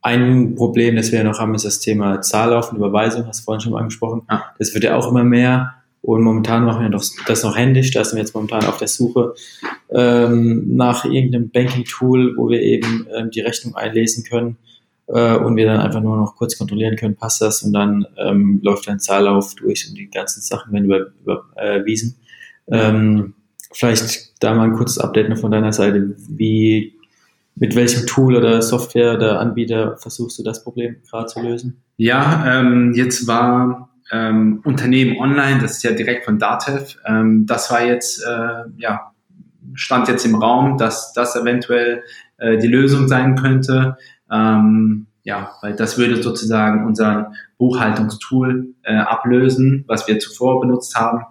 ein 0.02 0.56
Problem, 0.56 0.96
das 0.96 1.12
wir 1.12 1.24
noch 1.24 1.40
haben, 1.40 1.56
ist 1.56 1.66
das 1.66 1.80
Thema 1.80 2.22
Zahllauf 2.22 2.72
und 2.72 2.78
Überweisung, 2.78 3.26
hast 3.28 3.42
du 3.42 3.46
vorhin 3.46 3.62
schon 3.62 3.74
mal 3.74 3.80
angesprochen. 3.80 4.22
Ah. 4.28 4.44
Das 4.60 4.74
wird 4.74 4.84
ja 4.84 4.96
auch 4.96 5.10
immer 5.10 5.24
mehr. 5.24 5.74
Und 6.02 6.22
momentan 6.22 6.64
machen 6.64 6.84
wir 6.84 6.90
das 6.90 7.44
noch 7.44 7.58
händisch. 7.58 7.92
Da 7.92 8.06
sind 8.06 8.18
wir 8.18 8.24
jetzt 8.24 8.36
momentan 8.36 8.64
auf 8.66 8.78
der 8.78 8.88
Suche 8.88 9.34
ähm, 9.90 10.76
nach 10.76 11.06
irgendeinem 11.06 11.50
Banking-Tool, 11.50 12.36
wo 12.38 12.50
wir 12.50 12.62
eben 12.62 13.08
ähm, 13.16 13.32
die 13.32 13.42
Rechnung 13.42 13.76
einlesen 13.76 14.24
können 14.24 14.58
äh, 15.08 15.38
und 15.38 15.56
wir 15.56 15.66
dann 15.66 15.80
einfach 15.80 16.02
nur 16.02 16.18
noch 16.18 16.36
kurz 16.36 16.58
kontrollieren 16.58 16.96
können, 16.96 17.16
passt 17.16 17.42
das 17.42 17.64
und 17.64 17.74
dann 17.74 18.06
ähm, 18.18 18.60
läuft 18.64 18.88
ein 18.90 19.00
Zahllauf 19.00 19.56
durch 19.56 19.88
und 19.90 19.98
die 19.98 20.10
ganzen 20.10 20.42
Sachen 20.42 20.74
werden 20.74 20.86
über, 20.86 21.08
überwiesen. 21.22 22.16
Ähm, 22.70 23.34
vielleicht 23.72 24.44
da 24.44 24.54
mal 24.54 24.66
ein 24.66 24.74
kurzes 24.74 24.98
Update 24.98 25.30
noch 25.30 25.38
von 25.38 25.52
deiner 25.52 25.72
Seite. 25.72 26.16
Wie, 26.28 26.94
mit 27.56 27.76
welchem 27.76 28.06
Tool 28.06 28.36
oder 28.36 28.62
Software 28.62 29.16
oder 29.16 29.40
Anbieter 29.40 29.98
versuchst 29.98 30.38
du 30.40 30.44
das 30.44 30.64
Problem 30.64 30.98
gerade 31.10 31.28
zu 31.28 31.42
lösen? 31.42 31.82
Ja, 31.96 32.60
ähm, 32.60 32.94
jetzt 32.94 33.28
war 33.28 33.90
ähm, 34.12 34.62
Unternehmen 34.64 35.18
online, 35.18 35.62
das 35.62 35.78
ist 35.78 35.84
ja 35.84 35.92
direkt 35.92 36.26
von 36.26 36.40
Datev. 36.40 36.98
Ähm, 37.06 37.46
das 37.46 37.72
war 37.72 37.84
jetzt, 37.86 38.24
äh, 38.24 38.70
ja, 38.78 39.12
stand 39.78 40.08
jetzt 40.08 40.26
im 40.26 40.36
Raum, 40.36 40.78
dass 40.78 41.14
das 41.14 41.36
eventuell 41.36 42.04
äh, 42.38 42.58
die 42.58 42.68
Lösung 42.68 43.08
sein 43.08 43.36
könnte. 43.36 43.98
Ähm, 44.32 45.08
ja, 45.24 45.52
weil 45.62 45.76
das 45.76 45.98
würde 45.98 46.22
sozusagen 46.22 46.86
unser 46.86 47.32
Buchhaltungstool 47.58 48.74
äh, 48.84 48.96
ablösen, 48.96 49.84
was 49.88 50.08
wir 50.08 50.20
zuvor 50.20 50.62
benutzt 50.62 50.96
haben. 50.96 51.24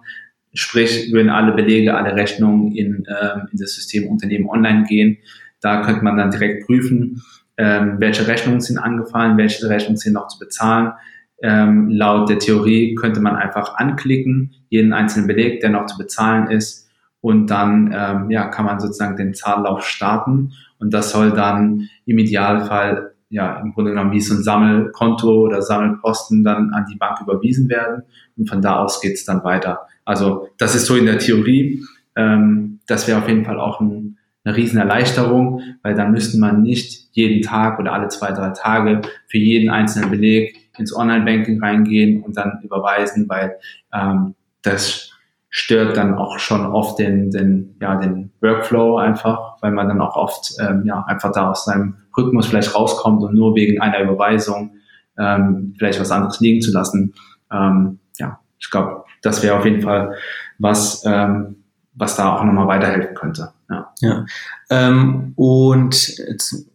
Sprich, 0.53 1.11
würden 1.11 1.29
alle 1.29 1.53
Belege, 1.53 1.95
alle 1.95 2.15
Rechnungen 2.15 2.71
in, 2.71 3.05
ähm, 3.07 3.47
in 3.51 3.59
das 3.59 3.73
System 3.73 4.07
Unternehmen 4.07 4.49
online 4.49 4.83
gehen. 4.83 5.17
Da 5.61 5.81
könnte 5.81 6.03
man 6.03 6.17
dann 6.17 6.31
direkt 6.31 6.65
prüfen, 6.65 7.21
ähm, 7.57 7.97
welche 7.99 8.27
Rechnungen 8.27 8.61
sind 8.61 8.77
angefallen, 8.77 9.37
welche 9.37 9.67
Rechnungen 9.67 9.97
sind 9.97 10.13
noch 10.13 10.27
zu 10.27 10.39
bezahlen. 10.39 10.93
Ähm, 11.41 11.89
laut 11.89 12.29
der 12.29 12.39
Theorie 12.39 12.95
könnte 12.95 13.19
man 13.19 13.35
einfach 13.35 13.75
anklicken, 13.75 14.55
jeden 14.69 14.93
einzelnen 14.93 15.27
Beleg, 15.27 15.61
der 15.61 15.69
noch 15.69 15.85
zu 15.85 15.97
bezahlen 15.97 16.49
ist. 16.49 16.86
Und 17.21 17.47
dann 17.47 17.93
ähm, 17.93 18.29
ja, 18.29 18.47
kann 18.47 18.65
man 18.65 18.79
sozusagen 18.79 19.17
den 19.17 19.33
Zahllauf 19.33 19.83
starten. 19.85 20.53
Und 20.79 20.93
das 20.93 21.11
soll 21.11 21.31
dann 21.31 21.89
im 22.05 22.19
Idealfall 22.19 23.13
ja 23.29 23.59
im 23.59 23.73
Grunde 23.73 23.91
genommen 23.91 24.11
wie 24.11 24.21
so 24.21 24.35
ein 24.35 24.43
Sammelkonto 24.43 25.41
oder 25.41 25.61
Sammelposten 25.61 26.43
dann 26.43 26.71
an 26.73 26.85
die 26.89 26.97
Bank 26.97 27.19
überwiesen 27.21 27.69
werden. 27.69 28.03
Und 28.37 28.47
von 28.47 28.61
da 28.61 28.77
aus 28.77 29.01
geht's 29.01 29.25
dann 29.25 29.43
weiter. 29.43 29.81
Also 30.05 30.49
das 30.57 30.75
ist 30.75 30.85
so 30.85 30.95
in 30.95 31.05
der 31.05 31.19
Theorie. 31.19 31.83
Ähm, 32.15 32.79
das 32.87 33.07
wäre 33.07 33.19
auf 33.19 33.27
jeden 33.27 33.45
Fall 33.45 33.59
auch 33.59 33.81
ein, 33.81 34.17
eine 34.43 34.55
Riesenerleichterung, 34.55 35.61
weil 35.83 35.95
dann 35.95 36.11
müsste 36.11 36.39
man 36.39 36.61
nicht 36.61 37.09
jeden 37.11 37.41
Tag 37.41 37.79
oder 37.79 37.91
alle 37.93 38.07
zwei, 38.07 38.31
drei 38.31 38.49
Tage 38.51 39.01
für 39.27 39.37
jeden 39.37 39.69
einzelnen 39.69 40.09
Beleg 40.09 40.69
ins 40.77 40.95
Online-Banking 40.95 41.61
reingehen 41.61 42.23
und 42.23 42.37
dann 42.37 42.59
überweisen, 42.63 43.27
weil 43.27 43.57
ähm, 43.93 44.35
das 44.61 45.11
stört 45.57 45.97
dann 45.97 46.13
auch 46.13 46.37
schon 46.37 46.67
oft 46.67 46.99
den, 46.99 47.31
den, 47.31 47.75
ja, 47.81 47.95
den 47.95 48.31
Workflow 48.41 48.97
einfach, 48.97 49.57
weil 49.59 49.71
man 49.71 49.87
dann 49.87 50.01
auch 50.01 50.15
oft 50.15 50.53
ähm, 50.59 50.83
ja, 50.85 51.03
einfach 51.07 51.31
da 51.31 51.49
aus 51.49 51.65
seinem 51.65 51.95
Rhythmus 52.15 52.45
vielleicht 52.45 52.75
rauskommt 52.75 53.23
und 53.23 53.33
nur 53.33 53.55
wegen 53.55 53.81
einer 53.81 54.01
Überweisung 54.01 54.75
ähm, 55.17 55.73
vielleicht 55.79 55.99
was 55.99 56.11
anderes 56.11 56.39
liegen 56.41 56.61
zu 56.61 56.71
lassen. 56.71 57.15
Ähm, 57.51 57.97
ja, 58.19 58.39
ich 58.59 58.69
glaube, 58.69 59.03
das 59.23 59.41
wäre 59.41 59.57
auf 59.57 59.65
jeden 59.65 59.81
Fall 59.81 60.13
was, 60.59 61.03
ähm, 61.07 61.63
was 61.95 62.15
da 62.15 62.35
auch 62.35 62.43
nochmal 62.43 62.67
weiterhelfen 62.67 63.15
könnte. 63.15 63.49
Ja. 63.67 63.91
ja. 64.01 64.25
Ähm, 64.69 65.33
und 65.35 66.19
jetzt 66.19 66.67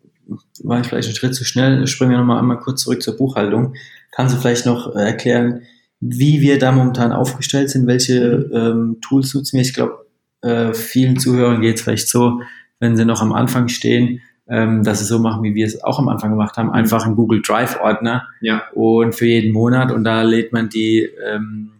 war 0.64 0.80
ich 0.80 0.88
vielleicht 0.88 1.06
einen 1.06 1.14
Schritt 1.14 1.36
zu 1.36 1.44
schnell, 1.44 1.86
springen 1.86 2.10
wir 2.10 2.18
nochmal 2.18 2.40
einmal 2.40 2.58
kurz 2.58 2.82
zurück 2.82 3.00
zur 3.00 3.16
Buchhaltung. 3.16 3.74
Kannst 4.10 4.34
du 4.34 4.40
vielleicht 4.40 4.66
noch 4.66 4.96
äh, 4.96 5.06
erklären, 5.06 5.62
wie 6.04 6.40
wir 6.40 6.58
da 6.58 6.72
momentan 6.72 7.12
aufgestellt 7.12 7.70
sind, 7.70 7.86
welche 7.86 8.50
ähm, 8.52 8.98
Tools 9.00 9.32
nutzen 9.34 9.56
wir? 9.56 9.62
Ich 9.62 9.72
glaube, 9.72 10.04
äh, 10.40 10.74
vielen 10.74 11.16
Zuhörern 11.16 11.60
geht 11.60 11.76
es 11.76 11.82
vielleicht 11.82 12.08
so, 12.08 12.42
wenn 12.80 12.96
sie 12.96 13.04
noch 13.04 13.22
am 13.22 13.32
Anfang 13.32 13.68
stehen, 13.68 14.20
ähm, 14.48 14.82
dass 14.82 14.98
sie 14.98 15.04
so 15.04 15.20
machen, 15.20 15.44
wie 15.44 15.54
wir 15.54 15.64
es 15.64 15.84
auch 15.84 16.00
am 16.00 16.08
Anfang 16.08 16.30
gemacht 16.30 16.56
haben, 16.56 16.72
einfach 16.72 17.06
einen 17.06 17.14
Google 17.14 17.40
Drive 17.40 17.78
Ordner 17.80 18.26
ja. 18.40 18.64
und 18.74 19.14
für 19.14 19.26
jeden 19.26 19.52
Monat 19.52 19.92
und 19.92 20.02
da 20.02 20.22
lädt 20.22 20.52
man 20.52 20.68
die 20.68 21.08
ähm, 21.24 21.70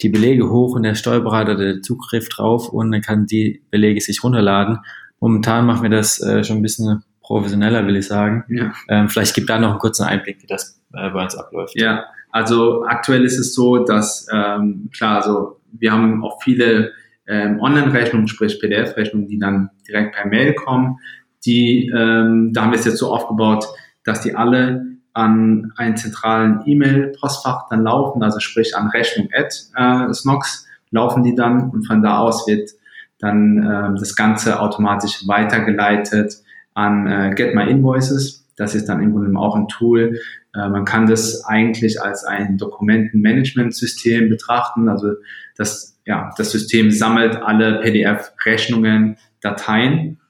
die 0.00 0.08
Belege 0.08 0.48
hoch 0.48 0.76
und 0.76 0.84
der 0.84 0.94
Steuerberater 0.94 1.56
der 1.56 1.82
Zugriff 1.82 2.28
drauf 2.28 2.68
und 2.68 2.92
dann 2.92 3.02
kann 3.02 3.26
die 3.26 3.62
Belege 3.70 4.00
sich 4.00 4.22
runterladen. 4.22 4.78
Momentan 5.18 5.66
machen 5.66 5.82
wir 5.82 5.90
das 5.90 6.22
äh, 6.22 6.44
schon 6.44 6.58
ein 6.58 6.62
bisschen 6.62 7.02
professioneller, 7.20 7.84
will 7.84 7.96
ich 7.96 8.06
sagen. 8.06 8.44
Ja. 8.48 8.72
Ähm, 8.88 9.08
vielleicht 9.08 9.34
gibt 9.34 9.50
da 9.50 9.58
noch 9.58 9.70
einen 9.70 9.78
kurzen 9.80 10.04
Einblick, 10.04 10.40
wie 10.40 10.46
das 10.46 10.80
äh, 10.94 11.10
bei 11.10 11.22
uns 11.22 11.34
abläuft. 11.34 11.74
Ja, 11.76 12.04
also 12.32 12.84
aktuell 12.84 13.24
ist 13.24 13.38
es 13.38 13.54
so, 13.54 13.84
dass 13.84 14.26
ähm, 14.32 14.90
klar, 14.94 15.16
also 15.16 15.60
wir 15.72 15.92
haben 15.92 16.24
auch 16.24 16.42
viele 16.42 16.92
ähm, 17.26 17.60
Online-Rechnungen, 17.60 18.28
sprich 18.28 18.60
PDF-Rechnungen, 18.60 19.28
die 19.28 19.38
dann 19.38 19.70
direkt 19.86 20.14
per 20.14 20.26
Mail 20.26 20.54
kommen. 20.54 20.98
Die, 21.46 21.90
ähm, 21.94 22.52
da 22.52 22.62
haben 22.62 22.72
wir 22.72 22.78
es 22.78 22.84
jetzt 22.84 22.98
so 22.98 23.12
aufgebaut, 23.12 23.66
dass 24.04 24.20
die 24.22 24.34
alle 24.34 24.86
an 25.12 25.72
einen 25.76 25.96
zentralen 25.96 26.62
E-Mail-Postfach 26.66 27.68
dann 27.68 27.82
laufen, 27.82 28.22
also 28.22 28.40
sprich 28.40 28.76
an 28.76 28.88
Rechnung 28.88 29.28
at 29.32 29.54
äh, 29.76 30.12
Snox 30.12 30.66
laufen 30.90 31.22
die 31.22 31.34
dann 31.34 31.70
und 31.70 31.86
von 31.86 32.02
da 32.02 32.18
aus 32.18 32.46
wird 32.46 32.70
dann 33.18 33.62
äh, 33.62 33.98
das 33.98 34.16
Ganze 34.16 34.60
automatisch 34.60 35.26
weitergeleitet 35.26 36.34
an 36.74 37.06
äh, 37.06 37.34
Get 37.34 37.54
My 37.54 37.68
Invoices. 37.68 38.39
Das 38.60 38.74
ist 38.74 38.90
dann 38.90 39.00
im 39.02 39.12
Grunde 39.12 39.38
auch 39.38 39.56
ein 39.56 39.68
Tool. 39.68 40.20
Äh, 40.54 40.68
man 40.68 40.84
kann 40.84 41.06
das 41.06 41.46
eigentlich 41.46 42.02
als 42.02 42.24
ein 42.24 42.58
Dokumentenmanagementsystem 42.58 44.28
betrachten. 44.28 44.90
Also 44.90 45.14
das, 45.56 45.98
ja, 46.04 46.30
das 46.36 46.50
System 46.50 46.90
sammelt 46.90 47.36
alle 47.36 47.80
PDF-Rechnungen, 47.80 49.16
Dateien 49.40 50.20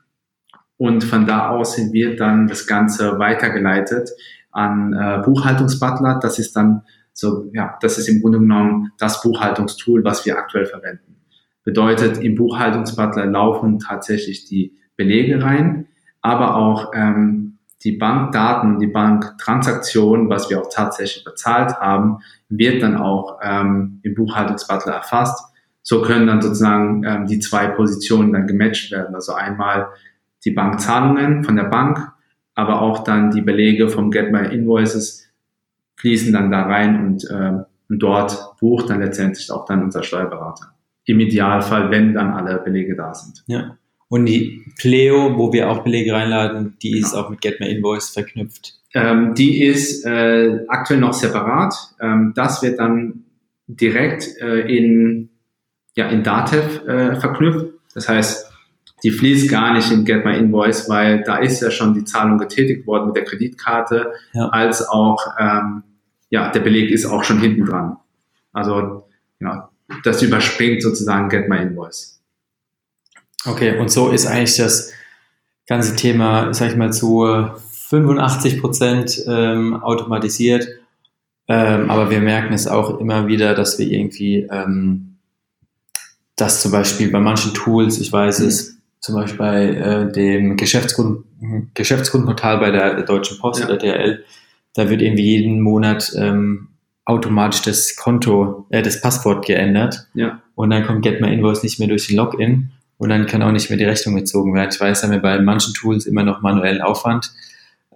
und 0.76 1.02
von 1.02 1.26
da 1.26 1.48
aus 1.48 1.76
wird 1.92 2.20
dann 2.20 2.46
das 2.46 2.68
Ganze 2.68 3.18
weitergeleitet 3.18 4.10
an 4.52 4.92
äh, 4.92 5.22
Buchhaltungsbutler. 5.24 6.20
Das 6.22 6.38
ist 6.38 6.54
dann 6.54 6.82
so, 7.12 7.50
ja, 7.52 7.78
das 7.80 7.98
ist 7.98 8.08
im 8.08 8.20
Grunde 8.20 8.38
genommen 8.38 8.92
das 8.96 9.22
Buchhaltungstool, 9.22 10.04
was 10.04 10.24
wir 10.24 10.38
aktuell 10.38 10.66
verwenden. 10.66 11.16
Bedeutet, 11.64 12.18
im 12.18 12.36
Buchhaltungsbutler 12.36 13.26
laufen 13.26 13.80
tatsächlich 13.80 14.44
die 14.44 14.78
Belege 14.96 15.42
rein, 15.42 15.88
aber 16.22 16.54
auch 16.54 16.92
ähm, 16.94 17.49
die 17.82 17.92
Bankdaten, 17.92 18.78
die 18.78 18.86
Banktransaktion, 18.86 20.28
was 20.28 20.50
wir 20.50 20.60
auch 20.60 20.68
tatsächlich 20.70 21.24
bezahlt 21.24 21.74
haben, 21.80 22.18
wird 22.48 22.82
dann 22.82 22.96
auch 22.96 23.38
ähm, 23.42 24.00
im 24.02 24.14
Buchhaltungsbutler 24.14 24.92
erfasst. 24.92 25.44
So 25.82 26.02
können 26.02 26.26
dann 26.26 26.42
sozusagen 26.42 27.04
ähm, 27.04 27.26
die 27.26 27.38
zwei 27.38 27.68
Positionen 27.68 28.32
dann 28.32 28.46
gematcht 28.46 28.92
werden. 28.92 29.14
Also 29.14 29.32
einmal 29.32 29.88
die 30.44 30.50
Bankzahlungen 30.50 31.44
von 31.44 31.56
der 31.56 31.64
Bank 31.64 32.12
aber 32.60 32.82
auch 32.82 33.04
dann 33.04 33.30
die 33.30 33.40
Belege 33.40 33.88
vom 33.88 34.10
Get 34.10 34.32
My 34.32 34.46
Invoices 34.54 35.32
fließen 35.96 36.32
dann 36.32 36.50
da 36.50 36.62
rein 36.62 37.06
und, 37.06 37.24
äh, 37.30 37.64
und 37.88 37.98
dort 37.98 38.58
bucht 38.60 38.90
dann 38.90 39.00
letztendlich 39.00 39.50
auch 39.50 39.64
dann 39.64 39.82
unser 39.82 40.02
Steuerberater. 40.02 40.74
Im 41.04 41.20
Idealfall, 41.20 41.90
wenn 41.90 42.14
dann 42.14 42.32
alle 42.32 42.58
Belege 42.58 42.94
da 42.94 43.14
sind. 43.14 43.42
Ja. 43.46 43.76
Und 44.10 44.26
die 44.26 44.64
Pleo, 44.76 45.38
wo 45.38 45.52
wir 45.52 45.70
auch 45.70 45.84
Belege 45.84 46.12
reinladen, 46.12 46.76
die 46.82 46.98
ist 46.98 47.14
auch 47.14 47.30
mit 47.30 47.40
Get 47.40 47.60
My 47.60 47.68
Invoice 47.68 48.08
verknüpft. 48.08 48.74
Ähm, 48.92 49.34
die 49.36 49.62
ist 49.62 50.04
äh, 50.04 50.64
aktuell 50.66 50.98
noch 50.98 51.12
separat. 51.12 51.74
Ähm, 52.00 52.32
das 52.34 52.60
wird 52.60 52.80
dann 52.80 53.24
direkt 53.68 54.26
äh, 54.40 54.62
in, 54.62 55.30
ja, 55.94 56.08
in 56.08 56.24
Datev 56.24 56.84
äh, 56.88 57.20
verknüpft. 57.20 57.66
Das 57.94 58.08
heißt, 58.08 58.50
die 59.04 59.12
fließt 59.12 59.48
gar 59.48 59.74
nicht 59.74 59.92
in 59.92 60.04
Get 60.04 60.24
My 60.24 60.36
Invoice, 60.36 60.88
weil 60.88 61.22
da 61.22 61.36
ist 61.36 61.62
ja 61.62 61.70
schon 61.70 61.94
die 61.94 62.04
Zahlung 62.04 62.38
getätigt 62.38 62.88
worden 62.88 63.06
mit 63.06 63.16
der 63.16 63.24
Kreditkarte, 63.24 64.12
ja. 64.32 64.48
als 64.48 64.86
auch 64.88 65.24
ähm, 65.38 65.84
ja 66.30 66.50
der 66.50 66.60
Beleg 66.60 66.90
ist 66.90 67.06
auch 67.06 67.22
schon 67.22 67.38
hinten 67.38 67.64
dran. 67.64 67.96
Also 68.52 69.04
genau, 69.38 69.68
das 70.02 70.20
überspringt 70.20 70.82
sozusagen 70.82 71.28
Get 71.28 71.48
My 71.48 71.58
Invoice. 71.58 72.19
Okay, 73.46 73.78
und 73.78 73.90
so 73.90 74.10
ist 74.10 74.26
eigentlich 74.26 74.56
das 74.56 74.92
ganze 75.66 75.96
Thema, 75.96 76.52
sag 76.52 76.70
ich 76.70 76.76
mal, 76.76 76.92
zu 76.92 77.26
85 77.90 78.60
Prozent 78.60 79.22
ähm, 79.26 79.82
automatisiert. 79.82 80.68
Ähm, 81.48 81.90
aber 81.90 82.10
wir 82.10 82.20
merken 82.20 82.52
es 82.52 82.66
auch 82.66 83.00
immer 83.00 83.26
wieder, 83.26 83.54
dass 83.54 83.78
wir 83.78 83.86
irgendwie, 83.86 84.48
ähm, 84.50 85.16
dass 86.36 86.62
zum 86.62 86.70
Beispiel 86.70 87.10
bei 87.10 87.18
manchen 87.18 87.54
Tools, 87.54 87.98
ich 87.98 88.12
weiß 88.12 88.40
es, 88.40 88.76
zum 89.00 89.14
Beispiel 89.14 89.38
bei 89.38 89.64
äh, 89.64 90.12
dem 90.12 90.56
Geschäftskunden, 90.56 91.70
Geschäftskundenportal 91.74 92.58
bei 92.58 92.70
der 92.70 93.02
Deutschen 93.02 93.38
Post 93.38 93.60
ja. 93.60 93.66
oder 93.66 93.78
DRL, 93.78 94.24
da 94.74 94.88
wird 94.90 95.02
irgendwie 95.02 95.24
jeden 95.24 95.60
Monat 95.60 96.12
ähm, 96.16 96.68
automatisch 97.04 97.62
das 97.62 97.96
Konto, 97.96 98.66
äh, 98.70 98.82
das 98.82 99.00
Passwort 99.00 99.46
geändert. 99.46 100.06
Ja. 100.14 100.42
Und 100.54 100.70
dann 100.70 100.86
kommt 100.86 101.02
Get 101.02 101.20
My 101.20 101.32
Invoice 101.32 101.62
nicht 101.62 101.78
mehr 101.78 101.88
durch 101.88 102.06
den 102.06 102.16
Login 102.16 102.70
und 103.00 103.08
dann 103.08 103.24
kann 103.24 103.42
auch 103.42 103.50
nicht 103.50 103.70
mehr 103.70 103.78
die 103.78 103.86
Rechnung 103.86 104.14
gezogen 104.14 104.52
werden. 104.52 104.68
Ich 104.70 104.78
weiß, 104.78 105.02
haben 105.02 105.12
wir 105.12 105.22
bei 105.22 105.40
manchen 105.40 105.72
Tools 105.72 106.04
immer 106.04 106.22
noch 106.22 106.42
manuellen 106.42 106.82
Aufwand. 106.82 107.32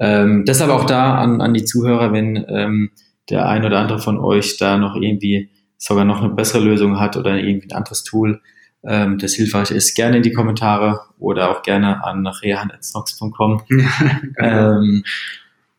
Ähm, 0.00 0.46
deshalb 0.46 0.70
auch 0.70 0.86
da 0.86 1.16
an, 1.16 1.42
an 1.42 1.52
die 1.52 1.66
Zuhörer, 1.66 2.10
wenn 2.14 2.42
ähm, 2.48 2.90
der 3.28 3.46
ein 3.46 3.66
oder 3.66 3.80
andere 3.80 3.98
von 3.98 4.18
euch 4.18 4.56
da 4.56 4.78
noch 4.78 4.96
irgendwie 4.96 5.50
sogar 5.76 6.06
noch 6.06 6.22
eine 6.22 6.30
bessere 6.32 6.64
Lösung 6.64 6.98
hat 6.98 7.18
oder 7.18 7.36
irgendwie 7.36 7.68
ein 7.68 7.76
anderes 7.76 8.02
Tool, 8.02 8.40
ähm, 8.82 9.18
das 9.18 9.34
hilfreich 9.34 9.72
ist, 9.72 9.94
gerne 9.94 10.16
in 10.16 10.22
die 10.22 10.32
Kommentare 10.32 11.00
oder 11.18 11.50
auch 11.50 11.62
gerne 11.62 12.02
an 12.02 12.26
rehan.snox.com. 12.26 13.62
ähm, 14.38 15.04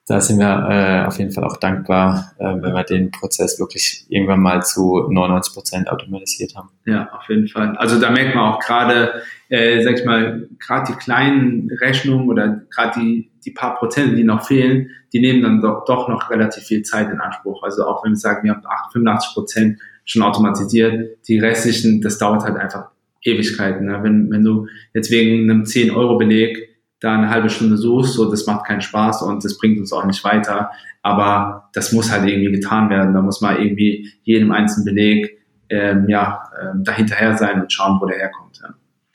da 0.08 0.22
sind 0.22 0.38
wir 0.38 0.68
äh, 0.70 1.08
auf 1.08 1.18
jeden 1.18 1.32
Fall 1.32 1.44
auch 1.44 1.58
dankbar, 1.58 2.34
äh, 2.38 2.44
wenn 2.44 2.74
wir 2.74 2.84
den 2.84 3.10
Prozess 3.10 3.60
wirklich 3.60 4.06
irgendwann 4.08 4.40
mal 4.40 4.64
zu 4.64 5.08
99 5.10 5.54
Prozent 5.54 5.90
automatisiert 5.90 6.56
haben. 6.56 6.70
Ja, 6.86 7.10
auf 7.12 7.28
jeden 7.28 7.48
Fall. 7.48 7.76
Also 7.78 8.00
da 8.00 8.12
merkt 8.12 8.36
man 8.36 8.54
auch 8.54 8.60
gerade, 8.60 9.24
äh, 9.50 9.84
sag 9.84 10.00
ich 10.00 10.06
mal, 10.06 10.48
gerade 10.60 10.92
die 10.92 10.98
kleinen 11.00 11.72
Rechnungen 11.82 12.30
oder 12.30 12.62
gerade 12.70 13.00
die, 13.00 13.32
die 13.44 13.52
paar 13.52 13.76
Prozent, 13.76 14.16
die 14.16 14.24
noch 14.24 14.46
fehlen, 14.46 14.92
die 15.12 15.22
nehmen 15.22 15.42
dann 15.42 15.62
doch, 15.62 15.86
doch 15.86 16.08
noch 16.08 16.30
relativ 16.30 16.66
viel 16.66 16.84
Zeit 16.84 17.10
in 17.10 17.20
Anspruch. 17.20 17.64
Also 17.64 17.88
auch 17.88 18.04
wenn 18.04 18.12
wir 18.12 18.18
sagen, 18.18 18.44
wir 18.44 18.52
haben 18.52 18.62
85 18.94 19.34
Prozent 19.34 19.80
schon 20.06 20.22
automatisiert, 20.22 21.18
die 21.28 21.40
restlichen, 21.40 22.02
das 22.02 22.20
dauert 22.20 22.44
halt 22.44 22.58
einfach 22.58 22.90
Ewigkeiten. 23.24 23.88
Ne? 23.88 24.00
Wenn, 24.04 24.30
wenn 24.30 24.44
du 24.44 24.68
jetzt 24.94 25.10
wegen 25.10 25.50
einem 25.50 25.64
10-Euro-Beleg 25.64 26.64
da 27.06 27.14
eine 27.14 27.30
halbe 27.30 27.50
Stunde 27.50 27.78
suchst, 27.78 28.14
so 28.14 28.30
das 28.30 28.48
macht 28.48 28.66
keinen 28.66 28.82
Spaß 28.82 29.22
und 29.22 29.46
das 29.46 29.58
bringt 29.60 29.78
uns 29.80 29.94
auch 29.94 30.06
nicht 30.06 30.24
weiter. 30.24 30.72
Aber 31.04 31.70
das 31.74 31.92
muss 31.92 32.12
halt 32.12 32.28
irgendwie 32.28 32.52
getan 32.52 32.90
werden. 32.90 33.14
Da 33.14 33.22
muss 33.22 33.42
man 33.42 33.62
irgendwie 33.62 34.12
jedem 34.24 34.52
einzelnen 34.52 34.86
Beleg 34.86 35.40
ähm, 35.70 36.10
ja, 36.10 36.50
ähm, 36.60 36.84
dahinterher 36.84 37.38
sein 37.38 37.62
und 37.62 37.72
schauen, 37.72 38.00
wo 38.02 38.08
der 38.08 38.18
herkommt. 38.18 38.60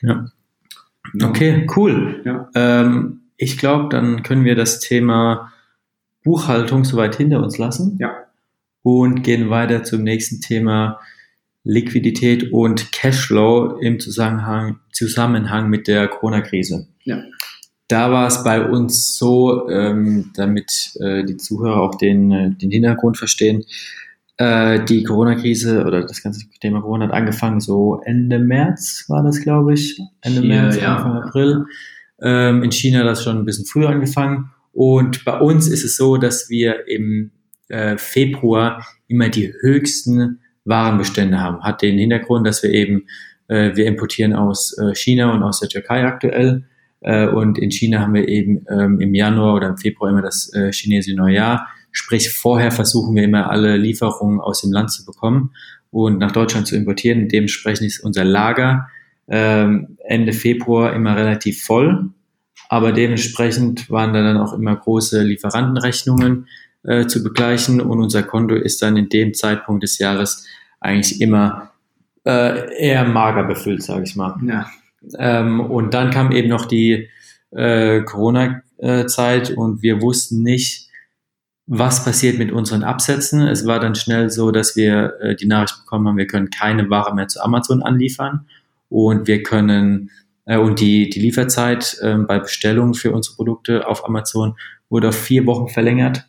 Ja. 0.02 0.08
ja. 0.08 1.28
Okay, 1.28 1.66
cool. 1.76 2.22
Ja. 2.24 2.48
Ähm, 2.54 3.22
ich 3.36 3.58
glaube, 3.58 3.88
dann 3.88 4.22
können 4.22 4.44
wir 4.44 4.54
das 4.54 4.78
Thema 4.78 5.52
Buchhaltung 6.22 6.84
soweit 6.84 7.16
hinter 7.16 7.42
uns 7.42 7.58
lassen. 7.58 7.96
Ja. 7.98 8.14
Und 8.82 9.22
gehen 9.22 9.50
weiter 9.50 9.82
zum 9.82 10.04
nächsten 10.04 10.40
Thema 10.40 11.00
Liquidität 11.64 12.52
und 12.52 12.92
Cashflow 12.92 13.78
im 13.80 13.98
Zusammenhang, 13.98 14.78
Zusammenhang 14.92 15.68
mit 15.68 15.88
der 15.88 16.06
Corona-Krise. 16.06 16.86
Ja. 17.02 17.20
Da 17.90 18.12
war 18.12 18.28
es 18.28 18.44
bei 18.44 18.64
uns 18.64 19.18
so, 19.18 19.68
ähm, 19.68 20.30
damit 20.34 20.92
äh, 21.00 21.24
die 21.24 21.36
Zuhörer 21.36 21.82
auch 21.82 21.96
den, 21.96 22.30
äh, 22.30 22.50
den 22.50 22.70
Hintergrund 22.70 23.18
verstehen, 23.18 23.64
äh, 24.36 24.84
die 24.84 25.02
Corona-Krise 25.02 25.84
oder 25.84 26.02
das 26.02 26.22
ganze 26.22 26.48
Thema 26.60 26.82
Corona 26.82 27.06
hat 27.06 27.12
angefangen 27.12 27.60
so 27.60 28.00
Ende 28.04 28.38
März 28.38 29.06
war 29.08 29.24
das, 29.24 29.40
glaube 29.40 29.74
ich. 29.74 30.00
Ende 30.20 30.42
Hier, 30.42 30.48
März, 30.48 30.76
ja. 30.76 30.96
Anfang 30.96 31.20
April. 31.20 31.64
Ähm, 32.22 32.62
in 32.62 32.70
China 32.70 33.00
hat 33.00 33.06
das 33.06 33.24
schon 33.24 33.38
ein 33.38 33.44
bisschen 33.44 33.66
früher 33.66 33.88
angefangen. 33.88 34.52
Und 34.72 35.24
bei 35.24 35.40
uns 35.40 35.66
ist 35.66 35.82
es 35.82 35.96
so, 35.96 36.16
dass 36.16 36.48
wir 36.48 36.86
im 36.86 37.32
äh, 37.68 37.98
Februar 37.98 38.86
immer 39.08 39.30
die 39.30 39.52
höchsten 39.62 40.38
Warenbestände 40.64 41.40
haben. 41.40 41.64
Hat 41.64 41.82
den 41.82 41.98
Hintergrund, 41.98 42.46
dass 42.46 42.62
wir 42.62 42.70
eben, 42.70 43.06
äh, 43.48 43.74
wir 43.74 43.86
importieren 43.86 44.32
aus 44.32 44.78
äh, 44.78 44.94
China 44.94 45.34
und 45.34 45.42
aus 45.42 45.58
der 45.58 45.68
Türkei 45.68 46.04
aktuell 46.04 46.66
äh, 47.00 47.26
und 47.26 47.58
in 47.58 47.70
China 47.70 48.00
haben 48.00 48.14
wir 48.14 48.28
eben 48.28 48.64
ähm, 48.70 49.00
im 49.00 49.14
Januar 49.14 49.54
oder 49.54 49.68
im 49.68 49.76
Februar 49.76 50.10
immer 50.10 50.22
das 50.22 50.52
äh, 50.52 50.72
chinesische 50.72 51.16
Neujahr. 51.16 51.68
Sprich, 51.92 52.30
vorher 52.30 52.70
versuchen 52.70 53.14
wir 53.16 53.24
immer 53.24 53.50
alle 53.50 53.76
Lieferungen 53.76 54.40
aus 54.40 54.60
dem 54.60 54.72
Land 54.72 54.92
zu 54.92 55.04
bekommen 55.04 55.52
und 55.90 56.18
nach 56.18 56.32
Deutschland 56.32 56.66
zu 56.66 56.76
importieren. 56.76 57.28
Dementsprechend 57.28 57.86
ist 57.86 58.00
unser 58.00 58.24
Lager 58.24 58.88
ähm, 59.28 59.96
Ende 60.06 60.32
Februar 60.32 60.92
immer 60.92 61.16
relativ 61.16 61.62
voll. 61.64 62.10
Aber 62.68 62.92
dementsprechend 62.92 63.90
waren 63.90 64.12
da 64.12 64.22
dann 64.22 64.36
auch 64.36 64.52
immer 64.52 64.76
große 64.76 65.22
Lieferantenrechnungen 65.22 66.46
äh, 66.84 67.06
zu 67.06 67.22
begleichen 67.22 67.80
und 67.80 68.00
unser 68.00 68.22
Konto 68.22 68.54
ist 68.54 68.80
dann 68.82 68.96
in 68.96 69.08
dem 69.08 69.34
Zeitpunkt 69.34 69.82
des 69.82 69.98
Jahres 69.98 70.46
eigentlich 70.80 71.20
immer 71.20 71.72
äh, 72.24 72.74
eher 72.78 73.04
mager 73.04 73.44
befüllt, 73.44 73.82
sage 73.82 74.04
ich 74.04 74.14
mal. 74.14 74.36
Ja. 74.46 74.66
Ähm, 75.18 75.60
und 75.60 75.94
dann 75.94 76.10
kam 76.10 76.32
eben 76.32 76.48
noch 76.48 76.66
die 76.66 77.08
äh, 77.50 78.00
Corona-Zeit 78.02 79.50
und 79.50 79.82
wir 79.82 80.02
wussten 80.02 80.42
nicht, 80.42 80.88
was 81.66 82.04
passiert 82.04 82.38
mit 82.38 82.50
unseren 82.50 82.82
Absätzen. 82.82 83.46
Es 83.46 83.66
war 83.66 83.78
dann 83.78 83.94
schnell 83.94 84.30
so, 84.30 84.50
dass 84.50 84.76
wir 84.76 85.14
äh, 85.20 85.36
die 85.36 85.46
Nachricht 85.46 85.78
bekommen 85.80 86.08
haben, 86.08 86.16
wir 86.16 86.26
können 86.26 86.50
keine 86.50 86.90
Ware 86.90 87.14
mehr 87.14 87.28
zu 87.28 87.42
Amazon 87.42 87.82
anliefern 87.82 88.46
und 88.88 89.28
wir 89.28 89.42
können 89.42 90.10
äh, 90.46 90.58
und 90.58 90.80
die, 90.80 91.08
die 91.08 91.20
Lieferzeit 91.20 91.96
äh, 92.02 92.14
bei 92.16 92.40
Bestellungen 92.40 92.94
für 92.94 93.12
unsere 93.12 93.36
Produkte 93.36 93.86
auf 93.86 94.04
Amazon 94.04 94.56
wurde 94.88 95.08
auf 95.08 95.16
vier 95.16 95.46
Wochen 95.46 95.68
verlängert. 95.68 96.26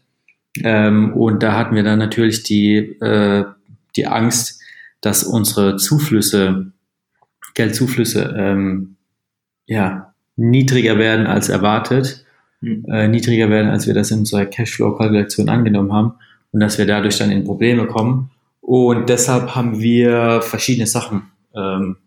Ähm, 0.63 1.13
und 1.13 1.41
da 1.43 1.57
hatten 1.57 1.75
wir 1.75 1.83
dann 1.83 1.99
natürlich 1.99 2.43
die, 2.43 2.75
äh, 3.01 3.45
die 3.95 4.07
Angst, 4.07 4.61
dass 5.01 5.23
unsere 5.23 5.77
Zuflüsse 5.77 6.71
Geldzuflüsse 7.53 8.35
ähm, 8.37 8.95
ja, 9.65 10.13
niedriger 10.35 10.97
werden 10.97 11.27
als 11.27 11.49
erwartet, 11.49 12.25
mhm. 12.61 12.85
äh, 12.89 13.07
niedriger 13.07 13.49
werden, 13.49 13.69
als 13.69 13.87
wir 13.87 13.93
das 13.93 14.11
in 14.11 14.19
unserer 14.19 14.45
Cashflow-Kalkulation 14.45 15.49
angenommen 15.49 15.93
haben 15.93 16.13
und 16.51 16.59
dass 16.59 16.77
wir 16.77 16.85
dadurch 16.85 17.17
dann 17.17 17.31
in 17.31 17.43
Probleme 17.43 17.87
kommen. 17.87 18.31
Und 18.61 19.09
deshalb 19.09 19.55
haben 19.55 19.79
wir 19.79 20.41
verschiedene 20.41 20.87
Sachen 20.87 21.23
ähm, 21.55 21.97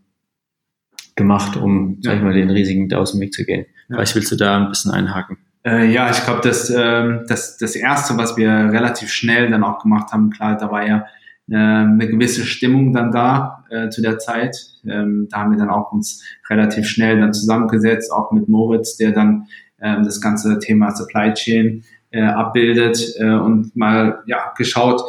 gemacht, 1.16 1.56
um, 1.56 1.98
ja. 2.00 2.10
sag 2.10 2.16
ich 2.18 2.22
mal, 2.22 2.34
den 2.34 2.50
riesigen 2.50 2.92
aus 2.94 3.12
dem 3.12 3.20
Weg 3.20 3.32
zu 3.32 3.44
gehen. 3.44 3.66
Ja. 3.88 3.96
Vielleicht 3.96 4.14
willst 4.14 4.32
du 4.32 4.36
da 4.36 4.56
ein 4.58 4.68
bisschen 4.68 4.90
einhaken. 4.90 5.38
Äh, 5.66 5.90
ja, 5.90 6.10
ich 6.10 6.22
glaube, 6.24 6.40
das, 6.42 6.68
äh, 6.70 7.20
das, 7.26 7.56
das 7.56 7.74
Erste, 7.74 8.16
was 8.18 8.36
wir 8.36 8.50
relativ 8.50 9.10
schnell 9.10 9.50
dann 9.50 9.64
auch 9.64 9.82
gemacht 9.82 10.12
haben, 10.12 10.30
klar, 10.30 10.56
da 10.58 10.70
war 10.70 10.86
ja 10.86 11.06
eine 11.52 12.08
gewisse 12.08 12.44
Stimmung 12.44 12.92
dann 12.94 13.12
da 13.12 13.64
äh, 13.70 13.90
zu 13.90 14.00
der 14.00 14.18
Zeit. 14.18 14.56
Ähm, 14.86 15.28
da 15.30 15.40
haben 15.40 15.50
wir 15.50 15.58
dann 15.58 15.68
auch 15.68 15.92
uns 15.92 16.22
relativ 16.48 16.86
schnell 16.86 17.20
dann 17.20 17.34
zusammengesetzt, 17.34 18.12
auch 18.12 18.32
mit 18.32 18.48
Moritz, 18.48 18.96
der 18.96 19.12
dann 19.12 19.46
äh, 19.78 20.02
das 20.02 20.20
ganze 20.20 20.58
Thema 20.58 20.90
Supply 20.92 21.34
Chain 21.34 21.84
äh, 22.10 22.22
abbildet 22.22 23.14
äh, 23.18 23.34
und 23.34 23.76
mal 23.76 24.22
ja 24.26 24.52
geschaut, 24.56 25.02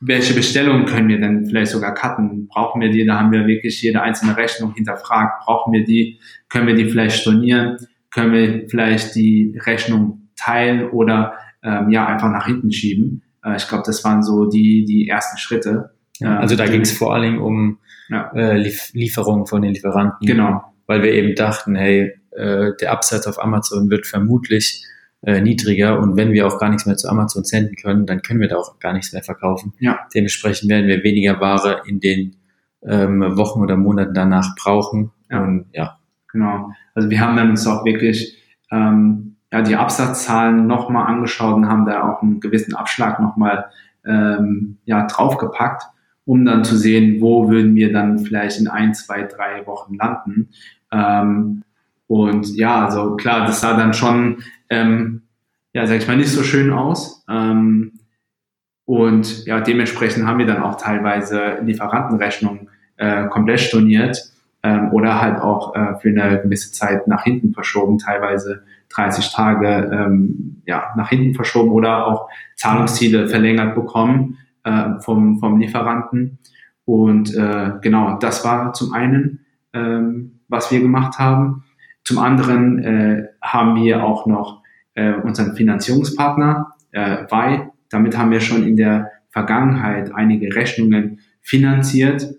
welche 0.00 0.34
Bestellungen 0.34 0.84
können 0.84 1.08
wir 1.08 1.20
denn 1.20 1.46
vielleicht 1.46 1.72
sogar 1.72 1.94
cutten? 1.94 2.48
Brauchen 2.48 2.80
wir 2.80 2.90
die? 2.90 3.06
Da 3.06 3.18
haben 3.18 3.32
wir 3.32 3.46
wirklich 3.46 3.80
jede 3.80 4.02
einzelne 4.02 4.36
Rechnung 4.36 4.74
hinterfragt. 4.74 5.44
Brauchen 5.44 5.72
wir 5.72 5.84
die? 5.84 6.20
Können 6.48 6.66
wir 6.66 6.74
die 6.74 6.88
vielleicht 6.88 7.20
stornieren? 7.20 7.76
Können 8.10 8.32
wir 8.32 8.68
vielleicht 8.68 9.14
die 9.14 9.58
Rechnung 9.64 10.28
teilen 10.36 10.90
oder 10.90 11.34
ähm, 11.62 11.90
ja 11.90 12.06
einfach 12.06 12.30
nach 12.30 12.46
hinten 12.46 12.70
schieben? 12.70 13.22
Äh, 13.46 13.56
ich 13.56 13.68
glaube, 13.68 13.84
das 13.86 14.04
waren 14.04 14.22
so 14.22 14.46
die, 14.46 14.84
die 14.84 15.08
ersten 15.08 15.38
Schritte. 15.38 15.90
Ja, 16.18 16.38
also 16.38 16.56
da 16.56 16.66
ging 16.66 16.80
es 16.80 16.92
vor 16.92 17.14
allen 17.14 17.22
Dingen 17.22 17.40
um 17.40 17.78
ja. 18.08 18.30
äh, 18.34 18.58
Lief 18.58 18.90
Lieferungen 18.92 19.46
von 19.46 19.62
den 19.62 19.72
Lieferanten. 19.72 20.26
Genau. 20.26 20.62
Weil 20.86 21.02
wir 21.02 21.12
eben 21.12 21.34
dachten, 21.34 21.74
hey, 21.76 22.14
äh, 22.32 22.72
der 22.80 22.92
Absatz 22.92 23.26
auf 23.26 23.42
Amazon 23.42 23.90
wird 23.90 24.06
vermutlich 24.06 24.84
äh, 25.22 25.40
niedriger 25.40 25.98
und 25.98 26.16
wenn 26.16 26.32
wir 26.32 26.46
auch 26.46 26.58
gar 26.58 26.68
nichts 26.68 26.86
mehr 26.86 26.96
zu 26.96 27.08
Amazon 27.08 27.44
senden 27.44 27.74
können, 27.76 28.06
dann 28.06 28.22
können 28.22 28.40
wir 28.40 28.48
da 28.48 28.56
auch 28.56 28.78
gar 28.78 28.92
nichts 28.92 29.12
mehr 29.12 29.22
verkaufen. 29.22 29.72
Ja. 29.80 30.00
Dementsprechend 30.14 30.70
werden 30.70 30.86
wir 30.86 31.02
weniger 31.02 31.40
Ware 31.40 31.82
in 31.86 32.00
den 32.00 32.36
ähm, 32.86 33.20
Wochen 33.36 33.60
oder 33.60 33.76
Monaten 33.76 34.14
danach 34.14 34.54
brauchen. 34.56 35.12
Ja. 35.30 35.42
Und 35.42 35.66
ja. 35.72 35.98
Genau. 36.32 36.70
Also 36.94 37.10
wir 37.10 37.20
haben 37.20 37.36
dann 37.36 37.50
uns 37.50 37.66
auch 37.66 37.84
wirklich 37.84 38.36
ähm, 38.70 39.35
ja, 39.52 39.62
die 39.62 39.76
Absatzzahlen 39.76 40.66
nochmal 40.66 41.06
angeschaut 41.06 41.54
und 41.54 41.68
haben 41.68 41.86
da 41.86 42.02
auch 42.02 42.22
einen 42.22 42.40
gewissen 42.40 42.74
Abschlag 42.74 43.20
nochmal 43.20 43.66
ähm, 44.04 44.78
ja, 44.84 45.06
draufgepackt, 45.06 45.84
um 46.24 46.44
dann 46.44 46.64
zu 46.64 46.76
sehen, 46.76 47.20
wo 47.20 47.48
würden 47.48 47.74
wir 47.74 47.92
dann 47.92 48.18
vielleicht 48.18 48.58
in 48.60 48.68
ein, 48.68 48.94
zwei, 48.94 49.22
drei 49.22 49.66
Wochen 49.66 49.94
landen. 49.94 50.50
Ähm, 50.92 51.62
und 52.06 52.54
ja, 52.56 52.84
also 52.86 53.16
klar, 53.16 53.46
das 53.46 53.60
sah 53.60 53.76
dann 53.76 53.94
schon, 53.94 54.42
ähm, 54.70 55.22
ja, 55.72 55.86
sag 55.86 55.98
ich 55.98 56.08
mal, 56.08 56.16
nicht 56.16 56.30
so 56.30 56.42
schön 56.42 56.72
aus. 56.72 57.24
Ähm, 57.28 57.92
und 58.84 59.44
ja, 59.46 59.60
dementsprechend 59.60 60.26
haben 60.26 60.38
wir 60.38 60.46
dann 60.46 60.62
auch 60.62 60.76
teilweise 60.76 61.58
Lieferantenrechnungen 61.62 62.68
äh, 62.96 63.26
komplett 63.26 63.60
storniert 63.60 64.30
ähm, 64.62 64.92
oder 64.92 65.20
halt 65.20 65.40
auch 65.40 65.74
äh, 65.74 65.96
für 66.00 66.08
eine 66.08 66.40
gewisse 66.40 66.72
Zeit 66.72 67.08
nach 67.08 67.24
hinten 67.24 67.52
verschoben, 67.52 67.98
teilweise 67.98 68.62
30 68.90 69.32
Tage 69.32 69.90
ähm, 69.92 70.62
ja, 70.66 70.92
nach 70.96 71.08
hinten 71.08 71.34
verschoben 71.34 71.70
oder 71.70 72.06
auch 72.06 72.28
Zahlungsziele 72.56 73.28
verlängert 73.28 73.74
bekommen 73.74 74.38
äh, 74.64 75.00
vom, 75.00 75.38
vom 75.38 75.58
Lieferanten. 75.58 76.38
Und 76.84 77.34
äh, 77.34 77.72
genau, 77.82 78.18
das 78.18 78.44
war 78.44 78.72
zum 78.72 78.92
einen, 78.92 79.46
ähm, 79.72 80.40
was 80.48 80.70
wir 80.70 80.80
gemacht 80.80 81.18
haben. 81.18 81.64
Zum 82.04 82.18
anderen 82.18 82.78
äh, 82.82 83.26
haben 83.42 83.76
wir 83.82 84.04
auch 84.04 84.26
noch 84.26 84.62
äh, 84.94 85.14
unseren 85.14 85.56
Finanzierungspartner, 85.56 86.74
äh, 86.92 87.24
VAI. 87.28 87.70
Damit 87.90 88.16
haben 88.16 88.30
wir 88.30 88.40
schon 88.40 88.64
in 88.66 88.76
der 88.76 89.10
Vergangenheit 89.30 90.14
einige 90.14 90.54
Rechnungen 90.54 91.20
finanziert. 91.42 92.34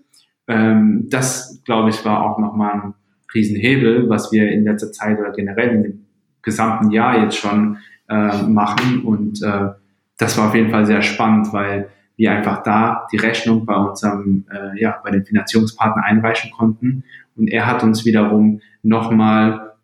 Ähm, 0.48 1.06
das, 1.10 1.62
glaube 1.64 1.90
ich, 1.90 2.04
war 2.04 2.22
auch 2.22 2.38
nochmal 2.38 2.72
ein 2.72 2.94
Riesenhebel, 3.34 4.08
was 4.08 4.32
wir 4.32 4.50
in 4.50 4.64
letzter 4.64 4.90
Zeit 4.90 5.18
oder 5.18 5.32
generell 5.32 5.76
in 5.76 5.82
dem 5.82 6.07
gesamten 6.48 6.90
Jahr 6.90 7.22
jetzt 7.22 7.36
schon 7.36 7.78
äh, 8.08 8.42
machen. 8.42 9.02
Und 9.04 9.42
äh, 9.42 9.68
das 10.16 10.36
war 10.38 10.48
auf 10.48 10.54
jeden 10.54 10.70
Fall 10.70 10.86
sehr 10.86 11.02
spannend, 11.02 11.52
weil 11.52 11.90
wir 12.16 12.32
einfach 12.32 12.62
da 12.62 13.06
die 13.12 13.16
Rechnung 13.18 13.64
bei 13.64 13.76
unserem, 13.76 14.44
äh, 14.50 14.80
ja, 14.80 15.00
bei 15.04 15.10
den 15.10 15.24
Finanzierungspartner 15.24 16.02
einreichen 16.04 16.50
konnten. 16.50 17.04
Und 17.36 17.48
er 17.48 17.66
hat 17.66 17.84
uns 17.84 18.04
wiederum 18.04 18.60
nochmal, 18.82 19.74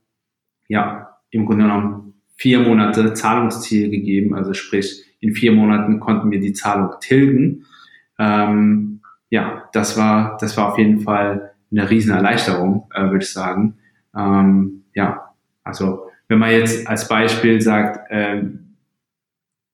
ja, 0.69 1.19
im 1.31 1.47
Grunde 1.47 1.65
genommen 1.65 2.15
vier 2.37 2.61
Monate 2.61 3.13
Zahlungsziel 3.15 3.91
gegeben, 3.91 4.35
also 4.35 4.55
sprich 4.55 5.05
in 5.21 5.33
vier 5.33 5.53
Monaten 5.53 6.01
konnten 6.01 6.31
wir 6.31 6.41
die 6.41 6.53
Zahlung 6.53 6.91
tilgen. 7.01 7.67
Ähm, 8.19 9.01
ja, 9.31 9.65
das 9.73 9.97
war 9.97 10.37
das 10.41 10.57
war 10.57 10.73
auf 10.73 10.79
jeden 10.79 11.01
Fall 11.01 11.53
eine 11.71 11.89
riesen 11.89 12.15
Erleichterung, 12.15 12.89
äh, 12.95 13.03
würde 13.05 13.25
ich 13.25 13.33
sagen. 13.33 13.75
Ähm, 14.17 14.85
ja, 14.95 15.31
also 15.63 16.04
wenn 16.29 16.39
man 16.39 16.51
jetzt 16.51 16.87
als 16.87 17.09
Beispiel 17.09 17.61
sagt, 17.61 18.11
äh, 18.11 18.43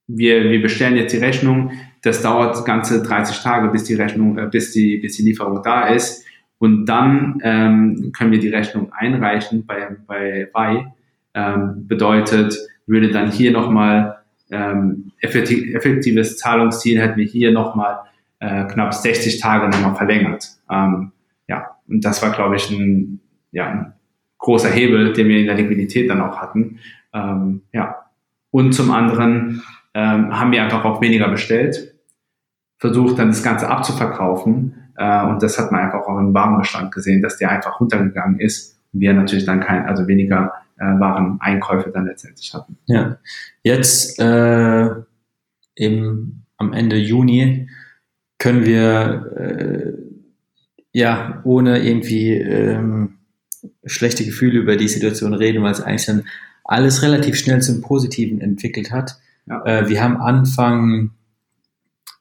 wir, 0.07 0.51
wir 0.51 0.63
bestellen 0.63 0.97
jetzt 0.97 1.13
die 1.13 1.19
Rechnung, 1.19 1.73
das 2.03 2.23
dauert 2.23 2.65
ganze 2.65 3.03
30 3.03 3.43
Tage, 3.43 3.69
bis 3.69 3.85
die 3.85 3.95
Rechnung, 3.95 4.39
äh, 4.39 4.47
bis 4.47 4.73
die, 4.73 4.99
bis 4.99 5.17
die 5.17 5.23
Lieferung 5.23 5.63
da 5.63 5.89
ist. 5.89 6.25
Und 6.59 6.87
dann 6.87 7.41
ähm, 7.43 8.13
können 8.17 8.33
wir 8.33 8.39
die 8.39 8.49
Rechnung 8.49 8.93
einreichen 8.93 9.65
bei, 9.65 9.97
bei 10.07 10.49
VAI. 10.53 10.93
Ähm, 11.33 11.87
bedeutet, 11.87 12.57
würde 12.87 13.11
dann 13.11 13.31
hier 13.31 13.53
nochmal 13.53 14.19
ähm, 14.51 15.13
effektiv, 15.21 15.75
effektives 15.75 16.37
Zahlungsziel 16.39 17.01
hätten 17.01 17.17
wir 17.17 17.25
hier 17.25 17.53
nochmal 17.53 18.01
äh, 18.41 18.65
knapp 18.65 18.93
60 18.93 19.41
Tage 19.41 19.69
nochmal 19.69 19.95
verlängert. 19.95 20.49
Ähm, 20.69 21.13
ja, 21.47 21.77
und 21.89 22.05
das 22.05 22.23
war, 22.23 22.31
glaube 22.31 22.57
ich, 22.57 22.69
ein, 22.71 23.21
ja, 23.53 23.95
großer 24.41 24.69
Hebel, 24.69 25.13
den 25.13 25.29
wir 25.29 25.39
in 25.39 25.47
der 25.47 25.55
Liquidität 25.55 26.11
dann 26.11 26.21
auch 26.21 26.39
hatten. 26.39 26.81
Ähm, 27.15 27.63
ja. 27.73 28.07
Und 28.51 28.73
zum 28.73 28.91
anderen 28.91 29.63
ähm, 29.95 30.39
haben 30.39 30.51
wir 30.51 30.63
einfach 30.63 30.85
auch 30.85 31.01
weniger 31.01 31.29
bestellt, 31.29 31.95
versucht 32.79 33.19
dann 33.19 33.29
das 33.29 33.43
Ganze 33.43 33.69
abzuverkaufen. 33.69 34.93
Äh, 34.97 35.27
und 35.27 35.43
das 35.43 35.59
hat 35.59 35.71
man 35.71 35.83
einfach 35.83 36.01
auch 36.01 36.19
im 36.19 36.35
Warenbestand 36.35 36.93
gesehen, 36.93 37.23
dass 37.23 37.39
der 37.39 37.51
einfach 37.51 37.79
runtergegangen 37.79 38.41
ist 38.41 38.81
und 38.93 39.01
wir 39.01 39.13
natürlich 39.13 39.45
dann 39.45 39.61
kein, 39.61 39.87
also 39.87 40.09
weniger 40.09 40.53
äh, 40.79 40.85
Wareneinkäufe 40.85 41.91
dann 41.91 42.07
letztendlich 42.07 42.53
hatten. 42.55 42.79
Ja, 42.87 43.19
jetzt 43.63 44.19
äh, 44.19 44.91
im, 45.75 46.43
am 46.57 46.73
Ende 46.73 46.97
Juni 46.97 47.69
können 48.39 48.65
wir 48.65 49.33
äh, 49.37 49.93
ja 50.93 51.41
ohne 51.45 51.85
irgendwie 51.87 52.33
ähm, 52.33 53.20
schlechte 53.85 54.25
Gefühle 54.25 54.59
über 54.59 54.77
die 54.77 54.89
Situation 54.89 55.35
reden, 55.35 55.63
weil 55.63 55.73
es 55.73 55.81
eigentlich 55.81 56.07
dann 56.07 56.25
alles 56.65 57.03
relativ 57.03 57.37
schnell 57.37 57.63
zum 57.63 57.81
Positiven 57.81 58.41
entwickelt 58.41 58.91
hat. 58.91 59.17
Ja. 59.47 59.65
Äh, 59.65 59.89
wir 59.89 60.03
haben 60.03 60.17
Anfang 60.19 61.11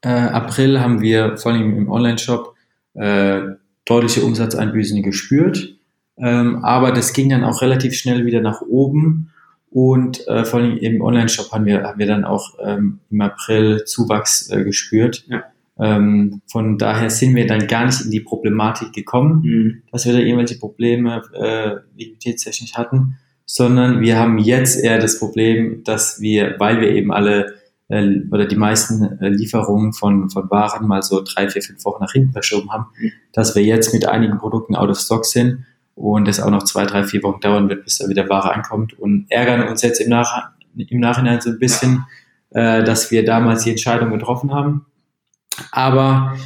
äh, 0.02 0.10
April 0.10 0.80
haben 0.80 1.02
wir 1.02 1.38
vor 1.38 1.52
allem 1.52 1.78
im 1.78 1.92
Online-Shop 1.92 2.56
äh, 2.94 3.42
deutliche 3.86 4.22
Umsatzeinbüßen 4.22 5.04
gespürt, 5.04 5.76
ähm, 6.18 6.64
aber 6.64 6.92
das 6.92 7.14
ging 7.14 7.30
dann 7.30 7.44
auch 7.44 7.62
relativ 7.62 7.96
schnell 7.96 8.26
wieder 8.26 8.42
nach 8.42 8.62
oben 8.62 9.32
und 9.72 10.26
äh, 10.28 10.46
vor 10.46 10.62
allem 10.62 10.78
im 10.78 11.02
Online-Shop 11.02 11.52
haben 11.52 11.66
wir, 11.66 11.84
haben 11.84 12.00
wir 12.00 12.08
dann 12.08 12.24
auch 12.24 12.56
ähm, 12.64 13.00
im 13.12 13.22
April 13.22 13.84
Zuwachs 13.86 14.50
äh, 14.50 14.64
gespürt. 14.64 15.26
Ja. 15.28 15.44
Ähm, 15.80 16.42
von 16.52 16.78
daher 16.78 17.10
sind 17.10 17.36
wir 17.36 17.48
dann 17.48 17.68
gar 17.68 17.86
nicht 17.86 18.02
in 18.02 18.12
die 18.12 18.20
Problematik 18.20 18.92
gekommen, 18.92 19.42
mhm. 19.44 19.82
dass 19.92 20.06
wir 20.06 20.14
da 20.14 20.20
irgendwelche 20.20 20.60
Probleme 20.60 21.22
äh, 21.34 21.76
liquiditätstechnisch 21.96 22.74
hatten, 22.76 23.18
sondern 23.46 24.02
wir 24.02 24.20
haben 24.20 24.38
jetzt 24.38 24.84
eher 24.84 25.00
das 25.00 25.20
Problem, 25.20 25.84
dass 25.86 26.20
wir, 26.20 26.56
weil 26.60 26.82
wir 26.82 26.90
eben 26.90 27.14
alle 27.14 27.54
äh, 27.88 28.22
oder 28.30 28.46
die 28.46 28.58
meisten 28.58 29.20
äh, 29.20 29.30
Lieferungen 29.30 29.94
von, 29.94 30.30
von 30.30 30.52
Waren 30.52 30.86
mal 30.86 31.02
so 31.02 31.24
drei, 31.24 31.50
vier, 31.50 31.62
fünf 31.62 31.84
Wochen 31.86 32.04
nach 32.04 32.12
hinten 32.12 32.34
verschoben 32.34 32.72
haben, 32.72 32.88
mhm. 33.00 33.12
dass 33.32 33.56
wir 33.56 33.64
jetzt 33.64 33.94
mit 33.94 34.06
einigen 34.06 34.38
Produkten 34.38 34.76
out 34.76 34.90
of 34.90 35.00
stock 35.00 35.26
sind 35.26 35.66
und 35.96 36.28
es 36.28 36.42
auch 36.42 36.52
noch 36.52 36.64
zwei, 36.64 36.86
drei, 36.86 37.06
vier 37.06 37.24
Wochen 37.24 37.40
dauern 37.40 37.70
wird, 37.70 37.86
bis 37.86 38.00
da 38.00 38.10
wieder 38.10 38.28
Ware 38.28 38.54
ankommt 38.54 39.00
und 39.00 39.28
ärgern 39.30 39.68
uns 39.68 39.82
jetzt 39.82 40.02
im, 40.02 40.10
Nach 40.10 40.52
im 40.76 41.00
Nachhinein 41.00 41.40
so 41.40 41.50
ein 41.50 41.60
bisschen, 41.60 42.06
äh, 42.50 42.84
dass 42.84 43.12
wir 43.12 43.24
damals 43.24 43.64
die 43.64 43.72
Entscheidung 43.72 44.12
getroffen 44.12 44.54
haben 44.54 44.86
aber 45.72 46.38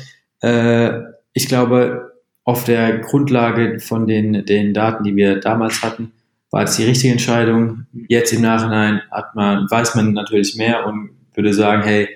äh, 0.41 0.99
ich 1.34 1.47
glaube, 1.47 2.13
auf 2.43 2.65
der 2.65 2.99
Grundlage 2.99 3.80
von 3.80 4.08
den, 4.08 4.45
den 4.45 4.73
Daten, 4.73 5.04
die 5.04 5.15
wir 5.15 5.39
damals 5.39 5.82
hatten, 5.82 6.12
war 6.52 6.63
es 6.63 6.76
die 6.76 6.84
richtige 6.84 7.13
Entscheidung. 7.13 7.88
Jetzt 8.08 8.34
im 8.34 8.41
Nachhinein 8.41 9.02
hat 9.10 9.34
man, 9.36 9.69
weiß 9.69 9.95
man 9.95 10.13
natürlich 10.13 10.56
mehr 10.56 10.86
und 10.86 11.12
würde 11.34 11.54
sagen, 11.54 11.84
hey, 11.84 12.10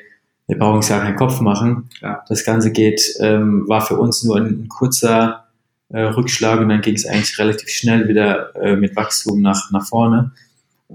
wir 0.48 0.58
brauchen 0.58 0.78
uns 0.78 0.90
gar 0.90 1.02
keinen 1.02 1.16
Kopf 1.16 1.42
machen. 1.42 1.90
Ja. 2.02 2.24
Das 2.28 2.46
Ganze 2.46 2.72
geht, 2.72 3.02
ähm, 3.20 3.68
war 3.68 3.82
für 3.82 3.98
uns 3.98 4.24
nur 4.24 4.38
ein, 4.38 4.68
kurzer 4.70 5.48
äh, 5.90 6.02
Rückschlag 6.02 6.60
und 6.60 6.70
dann 6.70 6.82
ging 6.82 6.96
es 6.96 7.06
eigentlich 7.06 7.38
relativ 7.40 7.70
schnell 7.70 8.08
wieder 8.08 8.56
äh, 8.56 8.76
mit 8.76 8.96
Wachstum 8.96 9.42
nach, 9.42 9.72
nach 9.72 9.86
vorne. 9.86 10.32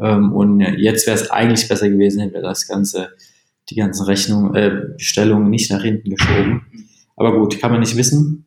Ähm, 0.00 0.32
und 0.32 0.60
jetzt 0.60 1.06
wäre 1.06 1.16
es 1.16 1.30
eigentlich 1.30 1.68
besser 1.68 1.88
gewesen, 1.88 2.20
hätten 2.20 2.34
wir 2.34 2.42
das 2.42 2.66
Ganze 2.66 3.10
die 3.74 3.80
ganzen 3.80 4.04
Rechnungen, 4.04 4.54
äh, 4.54 4.94
Bestellungen 4.96 5.50
nicht 5.50 5.70
nach 5.70 5.82
hinten 5.82 6.10
geschoben. 6.10 6.66
Aber 7.16 7.38
gut, 7.38 7.60
kann 7.60 7.70
man 7.70 7.80
nicht 7.80 7.96
wissen. 7.96 8.46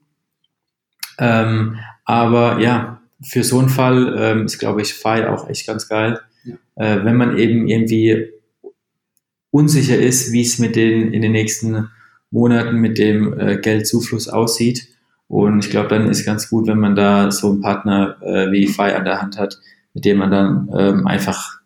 Ähm, 1.17 1.77
aber 2.03 2.59
ja, 2.59 3.01
für 3.23 3.43
so 3.43 3.59
einen 3.59 3.69
Fall 3.69 4.15
ähm, 4.17 4.45
ist, 4.45 4.59
glaube 4.59 4.81
ich, 4.81 4.93
File 4.93 5.27
auch 5.27 5.49
echt 5.49 5.67
ganz 5.67 5.88
geil. 5.88 6.19
Ja. 6.43 6.55
Äh, 6.75 7.05
wenn 7.05 7.15
man 7.15 7.38
eben 7.38 7.67
irgendwie 7.67 8.29
unsicher 9.51 9.97
ist, 9.97 10.31
wie 10.33 10.41
es 10.41 10.59
mit 10.59 10.75
den 10.75 11.13
in 11.13 11.21
den 11.21 11.31
nächsten 11.31 11.89
Monaten 12.29 12.77
mit 12.77 12.97
dem 12.97 13.39
äh, 13.39 13.57
Geldzufluss 13.57 14.27
aussieht. 14.27 14.89
Und 15.27 15.63
ich 15.63 15.71
glaube, 15.71 15.88
dann 15.88 16.09
ist 16.09 16.25
ganz 16.25 16.49
gut, 16.49 16.67
wenn 16.67 16.79
man 16.79 16.95
da 16.95 17.31
so 17.31 17.49
einen 17.49 17.61
Partner 17.61 18.17
äh, 18.21 18.51
wie 18.51 18.67
Fi 18.67 18.91
an 18.91 19.05
der 19.05 19.21
Hand 19.21 19.38
hat, 19.38 19.57
mit 19.93 20.05
dem 20.05 20.17
man 20.17 20.29
dann 20.29 20.69
ähm, 20.77 21.07
einfach 21.07 21.59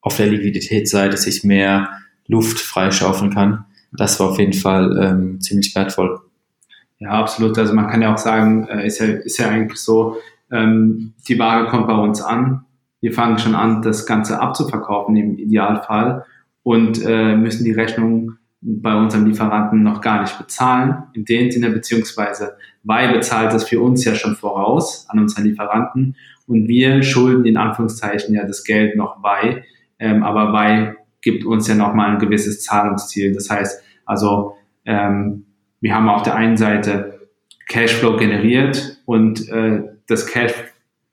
auf 0.00 0.16
der 0.18 0.26
Liquiditätsseite 0.26 1.16
sich 1.16 1.44
mehr 1.44 1.88
Luft 2.26 2.58
freischaufeln 2.58 3.32
kann. 3.32 3.64
Das 3.92 4.18
war 4.20 4.30
auf 4.30 4.38
jeden 4.38 4.52
Fall 4.52 4.98
ähm, 5.00 5.40
ziemlich 5.40 5.74
wertvoll. 5.74 6.20
Ja, 6.98 7.10
absolut. 7.10 7.58
Also 7.58 7.74
man 7.74 7.88
kann 7.88 8.02
ja 8.02 8.12
auch 8.12 8.18
sagen, 8.18 8.66
äh, 8.68 8.86
ist, 8.86 8.98
ja, 8.98 9.06
ist 9.06 9.38
ja 9.38 9.48
eigentlich 9.48 9.80
so, 9.80 10.16
ähm, 10.50 11.14
die 11.28 11.38
Ware 11.38 11.68
kommt 11.68 11.86
bei 11.86 11.94
uns 11.94 12.20
an. 12.20 12.64
Wir 13.00 13.12
fangen 13.12 13.38
schon 13.38 13.54
an, 13.54 13.82
das 13.82 14.06
Ganze 14.06 14.40
abzuverkaufen 14.40 15.16
im 15.16 15.38
Idealfall 15.38 16.24
und 16.62 17.04
äh, 17.04 17.36
müssen 17.36 17.64
die 17.64 17.72
Rechnung 17.72 18.38
bei 18.60 18.94
unserem 18.96 19.26
Lieferanten 19.26 19.82
noch 19.82 20.00
gar 20.00 20.22
nicht 20.22 20.38
bezahlen. 20.38 21.02
In 21.12 21.26
dem 21.26 21.50
Sinne, 21.50 21.70
beziehungsweise 21.70 22.56
weil 22.82 23.12
bezahlt 23.12 23.52
das 23.52 23.68
für 23.68 23.80
uns 23.80 24.04
ja 24.04 24.14
schon 24.14 24.36
voraus 24.36 25.06
an 25.08 25.18
unseren 25.18 25.44
Lieferanten 25.44 26.16
und 26.46 26.68
wir 26.68 27.02
schulden 27.02 27.44
in 27.44 27.56
Anführungszeichen 27.56 28.34
ja 28.34 28.46
das 28.46 28.64
Geld 28.64 28.96
noch 28.96 29.20
bei, 29.20 29.64
ähm, 29.98 30.22
aber 30.22 30.52
bei 30.52 30.96
gibt 31.24 31.44
uns 31.44 31.66
ja 31.66 31.74
nochmal 31.74 32.12
ein 32.12 32.18
gewisses 32.18 32.62
Zahlungsziel. 32.62 33.32
Das 33.32 33.50
heißt, 33.50 33.82
also 34.04 34.54
ähm, 34.84 35.46
wir 35.80 35.94
haben 35.94 36.08
auf 36.08 36.22
der 36.22 36.36
einen 36.36 36.56
Seite 36.56 37.20
Cashflow 37.66 38.16
generiert 38.16 38.98
und 39.06 39.48
äh, 39.48 39.82
das 40.06 40.26
Cash, 40.26 40.52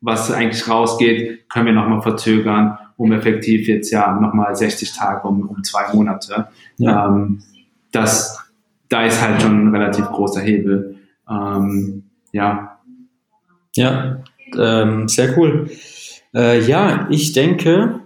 was 0.01 0.31
eigentlich 0.31 0.67
rausgeht, 0.67 1.49
können 1.49 1.67
wir 1.67 1.73
nochmal 1.73 2.01
verzögern, 2.01 2.77
um 2.97 3.11
effektiv 3.13 3.67
jetzt 3.67 3.91
ja 3.91 4.19
nochmal 4.19 4.55
60 4.55 4.93
Tage 4.93 5.27
um, 5.27 5.47
um 5.47 5.63
zwei 5.63 5.93
Monate. 5.93 6.49
Ja. 6.77 7.07
Ähm, 7.07 7.41
das, 7.91 8.51
da 8.89 9.05
ist 9.05 9.21
halt 9.21 9.41
schon 9.41 9.67
ein 9.67 9.75
relativ 9.75 10.05
großer 10.05 10.41
Hebel. 10.41 10.97
Ähm, 11.29 12.03
ja. 12.31 12.79
Ja, 13.75 14.23
ähm, 14.57 15.07
sehr 15.07 15.37
cool. 15.37 15.69
Äh, 16.33 16.61
ja, 16.61 17.07
ich 17.09 17.31
denke, 17.31 18.00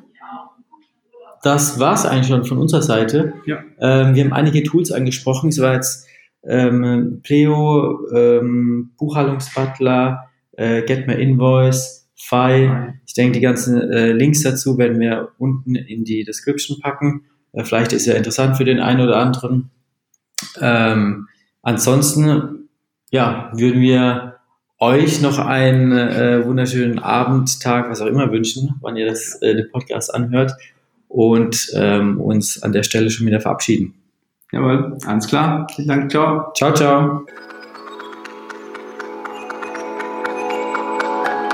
das 1.45 1.79
war 1.79 1.93
es 1.93 2.05
eigentlich 2.05 2.27
schon 2.27 2.43
von 2.43 2.58
unserer 2.58 2.81
Seite. 2.81 3.34
Ja. 3.45 3.60
Ähm, 3.79 4.15
wir 4.15 4.23
haben 4.23 4.34
einige 4.34 4.63
Tools 4.63 4.91
angesprochen. 4.91 5.49
Es 5.49 5.62
war 5.62 5.75
jetzt 5.75 6.08
ähm, 6.43 7.19
Pleo, 7.23 7.99
ähm, 8.12 8.93
Buchhaltungsbutler, 8.97 10.31
äh, 10.53 10.81
Get 10.81 11.05
My 11.05 11.13
Invoice, 11.13 12.10
Fi. 12.15 12.71
Ich 13.05 13.13
denke, 13.13 13.34
die 13.34 13.41
ganzen 13.41 13.79
äh, 13.91 14.12
Links 14.12 14.41
dazu 14.41 14.79
werden 14.79 14.99
wir 14.99 15.34
unten 15.38 15.75
in 15.75 16.03
die 16.03 16.23
Description 16.23 16.79
packen. 16.81 17.25
Äh, 17.53 17.63
vielleicht 17.63 17.93
ist 17.93 18.08
ja 18.08 18.15
interessant 18.15 18.58
für 18.58 18.65
den 18.65 18.79
einen 18.79 19.01
oder 19.01 19.17
anderen. 19.17 19.69
Ähm, 20.60 21.27
ansonsten, 21.62 22.69
ja, 23.12 23.51
würden 23.53 23.81
wir 23.81 24.38
euch 24.79 25.21
noch 25.21 25.38
einen 25.38 25.91
äh, 25.91 26.43
wunderschönen 26.43 26.97
Abend, 26.97 27.62
Tag, 27.62 27.89
was 27.91 28.01
auch 28.01 28.08
immer 28.08 28.31
wünschen, 28.31 28.75
wann 28.81 28.97
ihr 28.97 29.05
das, 29.05 29.39
äh, 29.43 29.53
den 29.53 29.69
Podcast 29.71 30.13
anhört 30.13 30.53
und 31.07 31.71
ähm, 31.75 32.19
uns 32.19 32.61
an 32.61 32.71
der 32.71 32.83
Stelle 32.83 33.09
schon 33.09 33.25
wieder 33.25 33.41
verabschieden. 33.41 33.93
Jawohl, 34.51 34.97
alles 35.05 35.27
klar. 35.27 35.67
Vielen 35.75 35.87
Dank, 35.87 36.11
ciao. 36.11 36.51
Ciao, 36.55 36.73
ciao. 36.73 37.25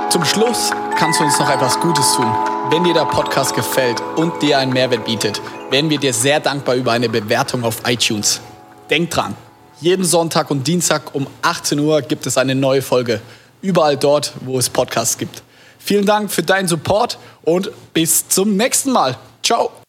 Zum 0.09 0.25
Schluss 0.25 0.71
kannst 0.97 1.19
du 1.19 1.23
uns 1.23 1.39
noch 1.39 1.49
etwas 1.49 1.79
Gutes 1.79 2.13
tun. 2.13 2.27
Wenn 2.69 2.83
dir 2.83 2.93
der 2.93 3.05
Podcast 3.05 3.55
gefällt 3.55 4.01
und 4.17 4.41
dir 4.41 4.59
einen 4.59 4.73
Mehrwert 4.73 5.05
bietet, 5.05 5.41
wären 5.69 5.89
wir 5.89 5.99
dir 5.99 6.13
sehr 6.13 6.39
dankbar 6.39 6.75
über 6.75 6.91
eine 6.91 7.09
Bewertung 7.09 7.63
auf 7.63 7.81
iTunes. 7.87 8.41
Denk 8.89 9.09
dran, 9.09 9.35
jeden 9.79 10.03
Sonntag 10.03 10.51
und 10.51 10.67
Dienstag 10.67 11.15
um 11.15 11.27
18 11.41 11.79
Uhr 11.79 12.01
gibt 12.01 12.27
es 12.27 12.37
eine 12.37 12.55
neue 12.55 12.81
Folge. 12.81 13.21
Überall 13.61 13.97
dort, 13.97 14.33
wo 14.41 14.59
es 14.59 14.69
Podcasts 14.69 15.17
gibt. 15.17 15.43
Vielen 15.79 16.05
Dank 16.05 16.29
für 16.29 16.43
deinen 16.43 16.67
Support 16.67 17.17
und 17.43 17.71
bis 17.93 18.27
zum 18.27 18.55
nächsten 18.57 18.91
Mal. 18.91 19.17
Ciao. 19.41 19.80